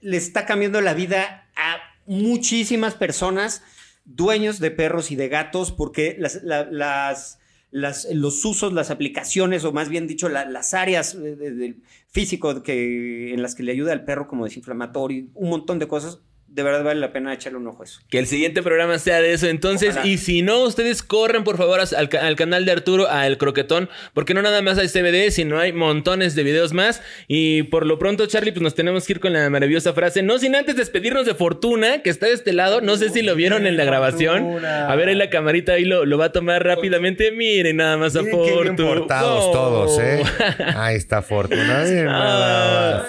le 0.01 0.17
está 0.17 0.45
cambiando 0.45 0.81
la 0.81 0.93
vida 0.93 1.47
a 1.55 1.77
muchísimas 2.05 2.95
personas, 2.95 3.63
dueños 4.05 4.59
de 4.59 4.71
perros 4.71 5.11
y 5.11 5.15
de 5.15 5.29
gatos, 5.29 5.71
porque 5.71 6.15
las, 6.19 6.43
la- 6.43 6.65
las, 6.69 7.39
las- 7.71 8.07
los 8.13 8.43
usos, 8.45 8.73
las 8.73 8.91
aplicaciones, 8.91 9.63
o 9.63 9.71
más 9.71 9.89
bien 9.89 10.07
dicho, 10.07 10.29
la- 10.29 10.45
las 10.45 10.73
áreas 10.73 11.15
del 11.21 11.81
físico 12.09 12.61
que, 12.63 13.33
en 13.33 13.41
las 13.41 13.55
que 13.55 13.63
le 13.63 13.71
ayuda 13.71 13.93
al 13.93 14.05
perro 14.05 14.27
como 14.27 14.45
desinflamatorio, 14.45 15.25
un 15.33 15.49
montón 15.49 15.79
de 15.79 15.87
cosas, 15.87 16.19
de 16.55 16.61
verdad 16.61 16.83
vale 16.83 16.99
la 16.99 17.11
pena 17.11 17.33
echarle 17.33 17.57
un 17.57 17.65
ojo 17.67 17.81
a 17.81 17.85
eso. 17.85 17.99
Que 18.09 18.19
el 18.19 18.27
siguiente 18.27 18.61
programa 18.61 18.99
sea 18.99 19.21
de 19.21 19.33
eso. 19.33 19.47
Entonces, 19.47 19.89
Ojalá. 19.95 20.05
y 20.07 20.19
si 20.19 20.43
no, 20.43 20.59
ustedes 20.61 21.01
corren 21.01 21.43
por 21.43 21.57
favor 21.57 21.79
al, 21.79 22.09
ca- 22.09 22.27
al 22.27 22.35
canal 22.35 22.63
de 22.65 22.71
Arturo, 22.71 23.09
a 23.09 23.25
El 23.25 23.39
Croquetón, 23.39 23.89
porque 24.13 24.35
no 24.35 24.41
nada 24.43 24.61
más 24.61 24.77
hay 24.77 24.87
CBD, 24.87 25.31
sino 25.31 25.57
hay 25.59 25.73
montones 25.73 26.35
de 26.35 26.43
videos 26.43 26.71
más. 26.73 27.01
Y 27.27 27.63
por 27.63 27.87
lo 27.87 27.97
pronto, 27.97 28.27
Charlie, 28.27 28.51
pues 28.51 28.61
nos 28.61 28.75
tenemos 28.75 29.07
que 29.07 29.13
ir 29.13 29.19
con 29.19 29.33
la 29.33 29.49
maravillosa 29.49 29.93
frase. 29.93 30.21
No 30.21 30.37
sin 30.37 30.55
antes 30.55 30.75
despedirnos 30.75 31.25
de 31.25 31.33
Fortuna, 31.33 32.03
que 32.03 32.11
está 32.11 32.27
de 32.27 32.33
este 32.33 32.53
lado. 32.53 32.81
No 32.81 32.97
sé 32.97 33.09
si 33.09 33.23
lo 33.23 33.33
vieron 33.35 33.65
en 33.65 33.75
la 33.75 33.83
grabación. 33.85 34.43
Fortuna. 34.43 34.91
A 34.91 34.95
ver, 34.95 35.07
ahí 35.09 35.15
la 35.15 35.31
camarita 35.31 35.73
ahí 35.73 35.85
lo, 35.85 36.05
lo 36.05 36.17
va 36.19 36.25
a 36.25 36.31
tomar 36.31 36.63
rápidamente. 36.63 37.31
Miren 37.31 37.77
nada 37.77 37.97
más 37.97 38.15
a 38.15 38.21
Miren 38.21 38.37
Fortuna. 38.53 38.75
portados 38.99 39.45
No. 39.47 39.51
todos, 39.51 39.99
¿eh? 39.99 40.21
Ahí 40.75 40.97
está 40.97 41.21
Fortuna. 41.23 41.83
Miren 41.83 42.05
más. 42.05 43.03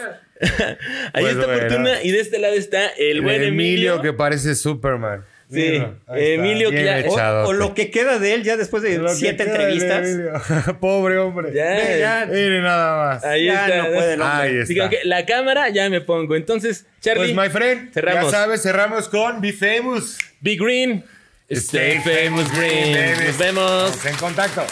Ahí 1.12 1.22
Pues 1.24 1.32
está 1.34 1.46
bueno. 1.46 1.60
Fortuna 1.60 2.02
y 2.02 2.10
de 2.10 2.20
este 2.20 2.38
lado 2.38 2.54
está 2.54 2.88
el, 2.98 3.20
buen 3.22 3.42
Emilio. 3.42 4.00
que 4.02 4.12
parece 4.12 4.54
Superman. 4.54 5.24
Sí, 5.50 5.60
Mira, 5.60 5.94
Emilio 6.16 6.70
ya- 6.72 7.04
O, 7.06 7.48
o 7.48 7.52
lo 7.52 7.74
que 7.74 7.90
queda 7.90 8.18
de 8.18 8.32
él 8.34 8.42
ya 8.42 8.56
después 8.56 8.82
de 8.82 8.96
Lo 8.98 9.10
siete 9.14 9.44
de 9.44 9.50
entrevistas. 9.50 10.08
Emilio. 10.08 10.32
Pobre 10.80 11.18
hombre. 11.18 11.52
Ya, 11.54 11.96
ya. 11.98 12.26
Miren 12.26 12.62
nada 12.62 12.96
más. 13.14 13.24
Ahí 13.24 13.44
Ya 13.44 13.66
está. 13.66 13.76
no 13.82 13.94
puede. 13.94 14.22
Ahí 14.22 14.56
está. 14.56 14.90
La 15.04 15.26
cámara 15.26 15.68
ya 15.68 15.88
me 15.90 16.00
pongo. 16.00 16.34
Entonces, 16.34 16.86
Charlie, 17.00 17.34
Pues, 17.34 17.46
my 17.48 17.52
friend, 17.52 17.92
cerramos. 17.92 18.32
ya 18.32 18.38
sabes, 18.38 18.62
cerramos 18.62 19.08
con 19.08 19.40
Be 19.42 19.52
Famous. 19.52 20.18
Be 20.40 20.56
Green. 20.56 21.04
Stay 21.50 21.98
famous, 21.98 22.50
Green. 22.56 22.94
babies. 22.94 23.26
Nos 23.28 23.38
vemos. 23.38 23.90
Estamos 23.90 24.06
en 24.06 24.16
contacto. 24.16 24.66